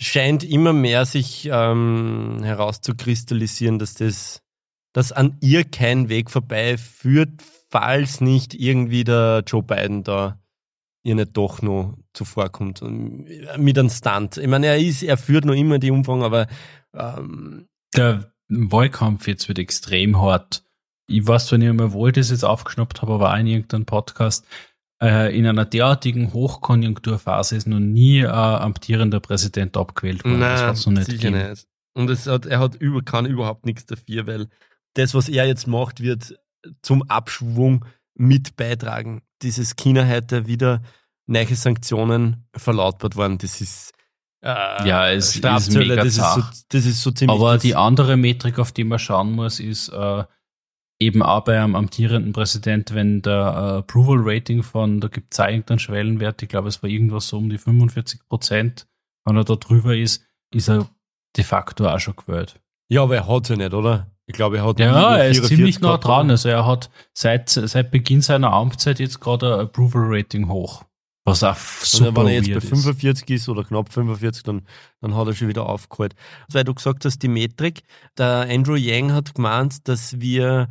[0.00, 4.42] Scheint immer mehr sich ähm, herauszukristallisieren, dass das,
[4.92, 10.40] dass an ihr kein Weg vorbei führt, falls nicht irgendwie der Joe Biden da
[11.02, 12.82] ihr nicht doch noch zuvorkommt.
[12.82, 14.36] Mit einem Stunt.
[14.36, 16.46] Ich meine, er ist, er führt noch immer die Umfang, aber
[16.94, 20.62] ähm, Der Wahlkampf jetzt wird extrem hart.
[21.06, 23.86] Ich weiß zwar nicht mehr, wo ich das jetzt aufgeschnappt habe, aber auch in irgendeinem
[23.86, 24.44] Podcast.
[25.02, 30.40] äh, in einer derartigen Hochkonjunkturphase ist noch nie ein amtierender Präsident abgewählt worden.
[30.40, 31.50] das Nein, hat's noch nicht sicher gegeben.
[31.50, 31.66] nicht.
[31.94, 34.48] Und es hat, er hat über, kann überhaupt nichts dafür, weil
[34.94, 36.38] das, was er jetzt macht, wird
[36.82, 37.84] zum Abschwung
[38.18, 39.22] mit beitragen.
[39.42, 40.82] Dieses China heute wieder
[41.26, 43.38] neue Sanktionen verlautbart worden.
[43.38, 43.92] Das ist
[44.42, 47.38] äh, Ja, es ist mega das, ist so, das ist so ziemlich.
[47.38, 50.24] Aber die andere Metrik, auf die man schauen muss, ist äh,
[51.00, 55.38] eben auch bei einem amtierenden Präsident, wenn der äh, Approval Rating von, da gibt es
[55.38, 58.86] irgendeinen Schwellenwert, ich glaube, es war irgendwas so um die 45 Prozent,
[59.24, 60.88] wenn er da drüber ist, ist er
[61.36, 62.60] de facto auch schon gewählt.
[62.88, 64.10] ja, aber er hat ja nicht, oder?
[64.28, 66.30] Ich glaube, er hat Ja, er ist 44 ziemlich nah dran.
[66.30, 70.84] Also er hat seit, seit Beginn seiner Amtszeit jetzt gerade ein Approval Rating hoch.
[71.24, 72.68] Was auch super wenn er jetzt bei weird ist.
[72.68, 74.66] 45 ist oder knapp 45, dann,
[75.00, 76.14] dann hat er schon wieder aufgeholt.
[76.52, 77.80] Weil du gesagt hast, die Metrik,
[78.18, 80.68] der Andrew Yang hat gemeint, dass wir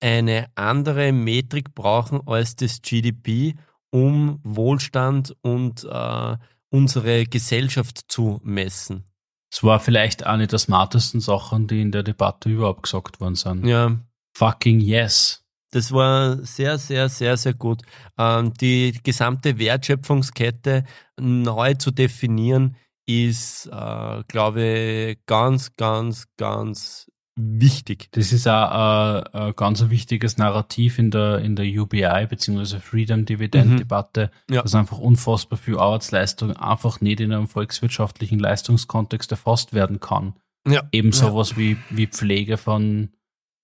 [0.00, 3.54] eine andere Metrik brauchen als das GDP,
[3.90, 6.36] um Wohlstand und äh,
[6.68, 9.04] unsere Gesellschaft zu messen.
[9.50, 13.66] Es war vielleicht eine der smartesten Sachen, die in der Debatte überhaupt gesagt worden sind.
[13.66, 13.98] Ja,
[14.36, 15.44] Fucking yes.
[15.70, 17.82] Das war sehr, sehr, sehr, sehr gut.
[18.16, 20.84] Ähm, die gesamte Wertschöpfungskette
[21.18, 22.76] neu zu definieren,
[23.08, 27.10] ist, äh, glaube ich, ganz, ganz, ganz
[27.40, 28.08] wichtig.
[28.12, 32.80] Das ist auch äh, ein ganz ein wichtiges Narrativ in der, in der UBI bzw.
[32.80, 34.54] Freedom Dividend Debatte, Mhm.
[34.56, 34.62] Ja.
[34.62, 40.34] dass einfach unfassbar viel Arbeitsleistung einfach nicht in einem volkswirtschaftlichen Leistungskontext erfasst werden kann.
[40.66, 40.82] Ja.
[40.92, 41.14] Eben Ja.
[41.14, 43.10] sowas wie, wie Pflege von,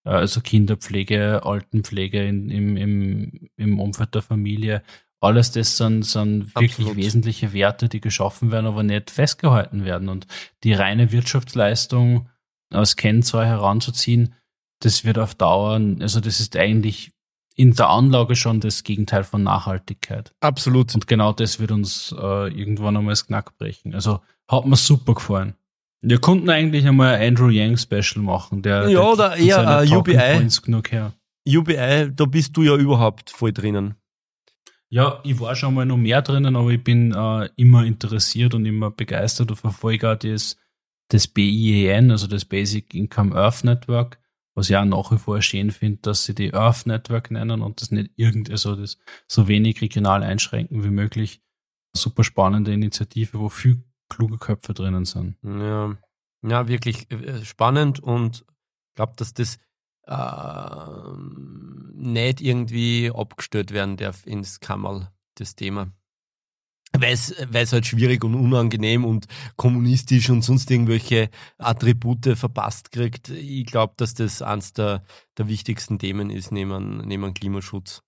[0.05, 4.83] äh, also Kinderpflege, Altenpflege in, im, im, im Umfeld der Familie.
[5.21, 6.97] Alles das sind, sind wirklich Absolut.
[6.97, 10.09] wesentliche Werte, die geschaffen werden, aber nicht festgehalten werden.
[10.11, 10.27] Und
[10.65, 12.29] die reine Wirtschaftsleistung
[12.71, 14.35] als Kennzahl heranzuziehen,
[14.81, 17.13] das wird auf Dauer, also das ist eigentlich
[17.57, 20.33] in der Anlage schon das Gegenteil von Nachhaltigkeit.
[20.41, 20.95] Absolut.
[20.95, 23.95] Und genau das wird uns äh, irgendwann einmal das Knack brechen.
[23.95, 25.55] Also hat mir super gefallen.
[26.03, 28.63] Wir konnten eigentlich einmal ein Andrew Yang Special machen.
[28.63, 30.49] Der, Ja, der oder eher, Talking UBI.
[30.63, 31.13] Genug her.
[31.47, 33.95] UBI, da bist du ja überhaupt voll drinnen.
[34.91, 38.67] Ja, ich war schon mal noch mehr drinnen, aber ich bin äh, immer interessiert und
[38.67, 40.57] immer begeistert und verfolge auch das,
[41.15, 44.19] das BIEN, also das Basic Income Earth Network,
[44.57, 47.93] was auch nach wie vor schön finde, dass sie die Earth Network nennen und das
[47.93, 48.99] nicht irgend, also das
[49.29, 51.41] so wenig regional einschränken wie möglich.
[51.97, 55.37] Super spannende Initiative, wo viel kluge Köpfe drinnen sind.
[55.45, 55.97] Ja,
[56.43, 59.61] ja wirklich äh, spannend und ich glaube, dass das
[60.09, 65.93] ähm, nicht irgendwie abgestellt werden darf ins Kammerl, das Thema.
[66.97, 69.27] Weil es weil es halt schwierig und unangenehm und
[69.57, 71.29] kommunistisch und sonst irgendwelche
[71.59, 73.31] Attribute verpasst kriegt.
[73.31, 75.03] Ich glaube, dass das eines der,
[75.37, 78.03] der wichtigsten Themen ist neben, neben Klimaschutz.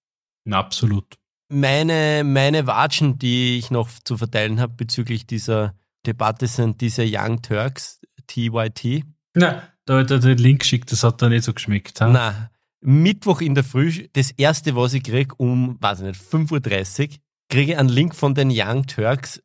[0.44, 1.16] Na, absolut.
[1.48, 5.74] Meine, meine Watschen, die ich noch zu verteilen habe bezüglich dieser
[6.06, 9.04] Debatte, sind diese Young Turks, TYT.
[9.34, 12.00] Na, da hat er den Link geschickt, das hat da nicht so geschmeckt.
[12.00, 12.08] Ha?
[12.08, 17.08] Na, Mittwoch in der Früh, das erste, was ich krieg, um, weiß ich nicht, 5.30
[17.08, 17.14] Uhr,
[17.48, 19.42] kriege ich einen Link von den Young Turks.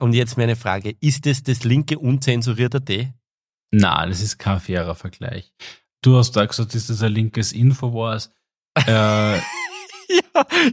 [0.00, 3.12] Und jetzt meine Frage, ist das das linke unzensurierte D?
[3.72, 5.52] Na, das ist kein fairer Vergleich.
[6.02, 8.30] Du hast da gesagt, ist das ein linkes Infowars.
[8.86, 9.42] äh, ja,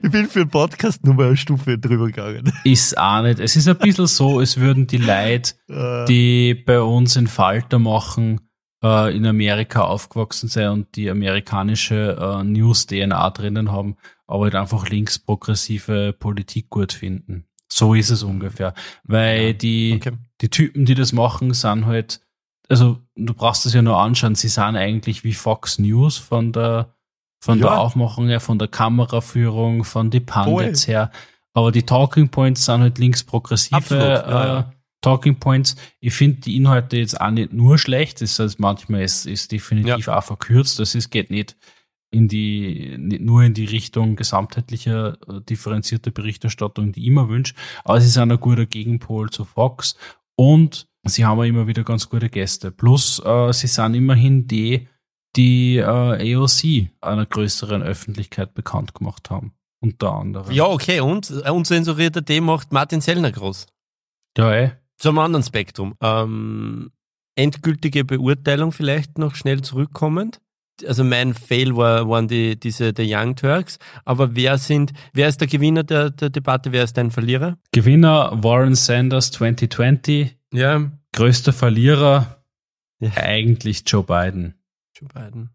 [0.02, 2.54] ich bin für den Podcast nur mal eine Stufe drüber gegangen.
[2.64, 3.40] ist auch nicht.
[3.40, 7.80] Es ist ein bisschen so, es würden die Leute, Äh, die bei uns in Falter
[7.80, 8.45] machen,
[8.86, 14.88] äh, in Amerika aufgewachsen sein und die amerikanische äh, News-DNA drinnen haben, aber halt einfach
[14.90, 17.46] linksprogressive Politik gut finden.
[17.68, 18.76] So ist es ungefähr.
[19.04, 20.12] Weil die, okay.
[20.42, 22.22] die Typen, die das machen, sind halt,
[22.70, 26.94] also du brauchst das ja nur anschauen, sie sind eigentlich wie Fox News von der,
[27.40, 27.70] von Ja.
[27.70, 30.94] der Aufmachung her, von der Kameraführung, von die Pundits Voll.
[30.94, 31.12] her.
[31.54, 34.72] Aber die Talking Points sind halt linksprogressive Absolut, ja, ja.
[35.06, 35.76] Talking Points.
[36.00, 40.08] Ich finde die Inhalte jetzt auch nicht nur schlecht, das heißt, manchmal ist, ist definitiv
[40.08, 40.80] auch verkürzt.
[40.80, 41.56] Das ist, geht nicht
[42.10, 47.54] in die, nicht nur in die Richtung gesamtheitlicher, äh, differenzierter Berichterstattung, die ich immer wünsche.
[47.84, 49.96] Aber sie sind ein guter Gegenpol zu Fox
[50.36, 52.72] und sie haben auch immer wieder ganz gute Gäste.
[52.72, 54.88] Plus, äh, sie sind immerhin die,
[55.36, 59.54] die äh, AOC einer größeren Öffentlichkeit bekannt gemacht haben.
[59.82, 60.52] Unter anderem.
[60.52, 63.68] Ja, okay, und äh, unzensurierter D macht Martin Sellner groß.
[64.36, 64.72] Ja, eh.
[64.98, 65.96] Zum anderen Spektrum.
[66.02, 66.92] Ähm,
[67.36, 70.40] endgültige Beurteilung vielleicht noch schnell zurückkommend.
[70.86, 73.78] Also mein Fail war, waren die, diese The Young Turks.
[74.04, 76.72] Aber wer sind, wer ist der Gewinner der, der Debatte?
[76.74, 77.58] Wer ist dein Verlierer?
[77.72, 80.36] Gewinner Warren Sanders 2020.
[80.54, 80.92] Ja.
[81.14, 82.44] Größter Verlierer
[83.00, 83.12] Ja.
[83.16, 84.56] eigentlich Joe Biden.
[84.98, 85.50] Joe Biden.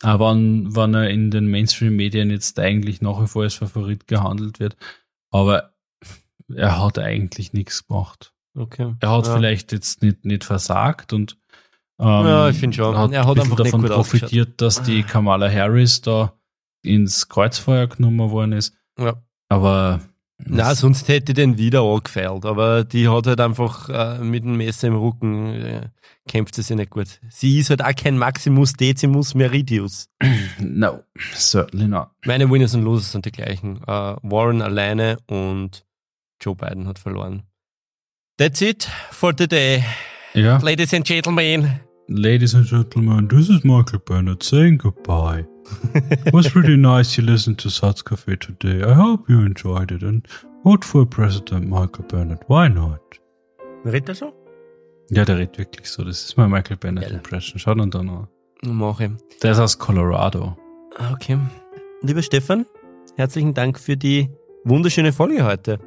[0.00, 4.58] Aber wann, wann er in den Mainstream-Medien jetzt eigentlich nach wie vor als Favorit gehandelt
[4.60, 4.76] wird.
[5.30, 5.72] aber
[6.54, 8.32] er hat eigentlich nichts gemacht.
[8.54, 8.94] Okay.
[9.00, 9.34] Er hat ja.
[9.34, 11.38] vielleicht jetzt nicht, nicht versagt und
[11.98, 12.96] ähm, Ja, ich find schon.
[12.96, 16.32] Hat Er hat einfach davon profitiert, dass die Kamala Harris da
[16.82, 18.74] ins Kreuzfeuer genommen worden ist.
[18.98, 19.14] Ja.
[19.48, 20.00] Aber
[20.38, 24.88] Na, sonst hätte den wieder angefeilt, aber die hat halt einfach äh, mit dem Messer
[24.88, 25.88] im Rücken äh,
[26.26, 27.20] kämpft sie sich nicht gut.
[27.30, 30.08] Sie ist halt auch kein Maximus Decimus Meridius.
[30.58, 32.08] no, certainly not.
[32.24, 33.82] Meine Winners und Losers sind die gleichen.
[33.86, 35.84] Äh, Warren alleine und
[36.40, 37.44] Joe Biden hat verloren.
[38.38, 39.84] That's it for today,
[40.34, 41.80] Ja, ladies and gentlemen.
[42.08, 45.44] ladies and gentlemen, this is Michael Bennett saying goodbye.
[46.26, 48.82] It was really nice you listened to Satz Cafe today.
[48.82, 50.26] I hope you enjoyed it and
[50.64, 52.40] vote for President Michael Bennett.
[52.48, 53.00] Why not?
[53.84, 54.32] Redet er so?
[55.10, 56.02] Ja, der redet wirklich so.
[56.02, 57.14] Das ist mein Michael Bennett Geil.
[57.14, 57.58] Impression.
[57.58, 58.28] Schau dann da noch.
[58.64, 59.16] Mache.
[59.42, 60.56] Der ist aus Colorado.
[61.12, 61.38] Okay.
[62.02, 62.64] Lieber Stefan,
[63.16, 64.30] herzlichen Dank für die
[64.64, 65.78] wunderschöne Folge heute.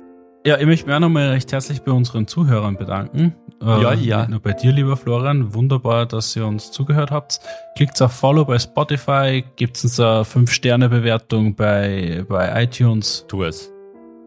[0.45, 3.33] Ja, ich möchte mich auch nochmal recht herzlich bei unseren Zuhörern bedanken.
[3.61, 4.19] Äh, Ja, ja.
[4.19, 5.55] Nicht nur bei dir, lieber Florian.
[5.55, 7.39] Wunderbar, dass ihr uns zugehört habt.
[7.75, 13.25] Klickt auf Follow bei Spotify, gebt uns eine 5-Sterne-Bewertung bei, bei iTunes.
[13.27, 13.71] Tu es.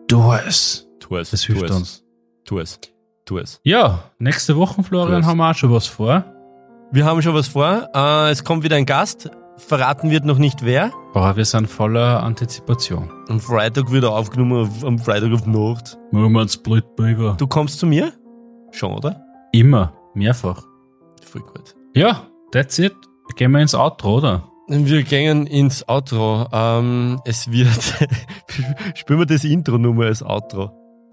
[0.09, 0.89] Du es.
[0.99, 1.31] Tu es.
[1.31, 1.77] Das tu hilft es.
[1.77, 2.05] uns.
[2.45, 2.81] Tu es.
[3.25, 3.61] Tu es.
[3.63, 6.25] Ja, nächste Woche, Florian, haben wir auch schon was vor.
[6.91, 7.91] Wir haben schon was vor.
[7.95, 9.31] Äh, es kommt wieder ein Gast.
[9.59, 10.93] Verraten wird noch nicht wer.
[11.15, 13.11] Aber wir sind voller Antizipation.
[13.29, 15.99] Am Freitag wird er aufgenommen, auf, am Freitag auf Nacht.
[16.13, 17.35] Machen wir einen Split Beaver.
[17.39, 18.13] Du kommst zu mir?
[18.71, 19.25] Schon, oder?
[19.53, 20.63] Immer, mehrfach.
[21.25, 21.75] Voll gut.
[21.95, 22.95] Ja, that's it.
[23.37, 24.49] Gehen wir ins Outro, oder?
[24.69, 26.47] Wir gehen ins Outro.
[26.53, 27.69] Ähm, es wird.
[28.95, 30.71] Spielen wir das Intro nur mal als Outro.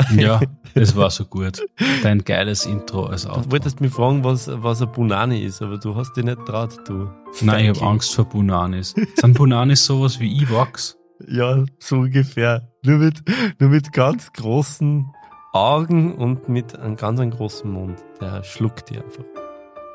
[0.16, 0.40] Ja,
[0.74, 1.62] es war so gut.
[2.04, 3.52] Dein geiles Intro als Du Outro.
[3.52, 7.10] wolltest mich fragen, was, was ein Punani ist, aber du hast dich nicht traut, du.
[7.42, 7.90] Nein, ich habe.
[7.92, 8.94] Angst vor Bunanis.
[9.16, 10.98] Sind Bunanis sowas wie Evox?
[11.28, 12.70] Ja, so ungefähr.
[12.84, 13.22] Nur mit,
[13.60, 15.06] nur mit ganz großen
[15.54, 18.04] Augen und mit einem ganz einem großen Mund.
[18.20, 19.24] Der schluckt die einfach.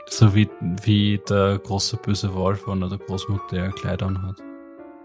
[0.06, 0.48] So wie,
[0.82, 4.36] wie der große böse Wolf von der Großmutter der Kleid anhat.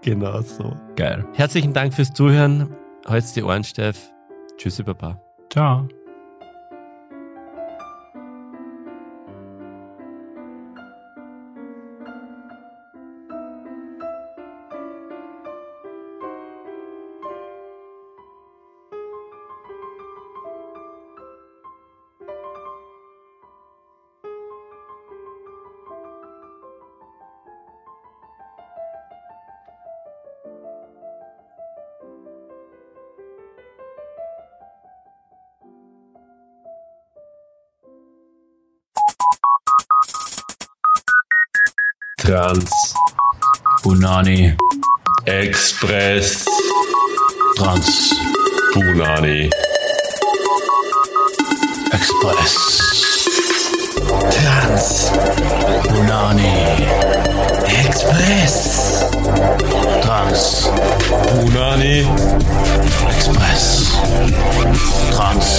[0.01, 0.75] Genau so.
[0.95, 1.25] Geil.
[1.33, 2.69] Herzlichen Dank fürs Zuhören.
[3.05, 4.09] Halt's die Ohren steif.
[4.57, 5.19] Tschüssi, Baba.
[5.49, 5.87] Ciao.
[42.45, 42.93] Trans
[43.81, 44.55] Bunani.
[45.25, 46.45] Express
[47.57, 48.13] Trans.
[48.71, 49.49] Punani
[51.91, 53.34] Express.
[54.07, 55.09] Trans
[55.97, 57.15] Unani
[57.67, 59.09] Express.
[60.01, 60.67] Trans.
[61.41, 62.05] Unani.
[63.15, 63.63] Express.
[65.15, 65.49] Trans.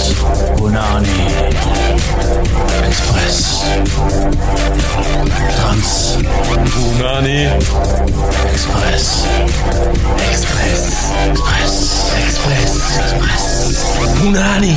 [0.63, 1.19] Unani.
[2.87, 3.37] Express.
[5.55, 5.91] Trans.
[6.83, 7.39] Unani.
[8.53, 9.05] Express.
[10.29, 10.83] Express.
[11.29, 11.83] Express.
[12.23, 12.71] Express.
[12.99, 13.45] Express.
[14.23, 14.75] Unani.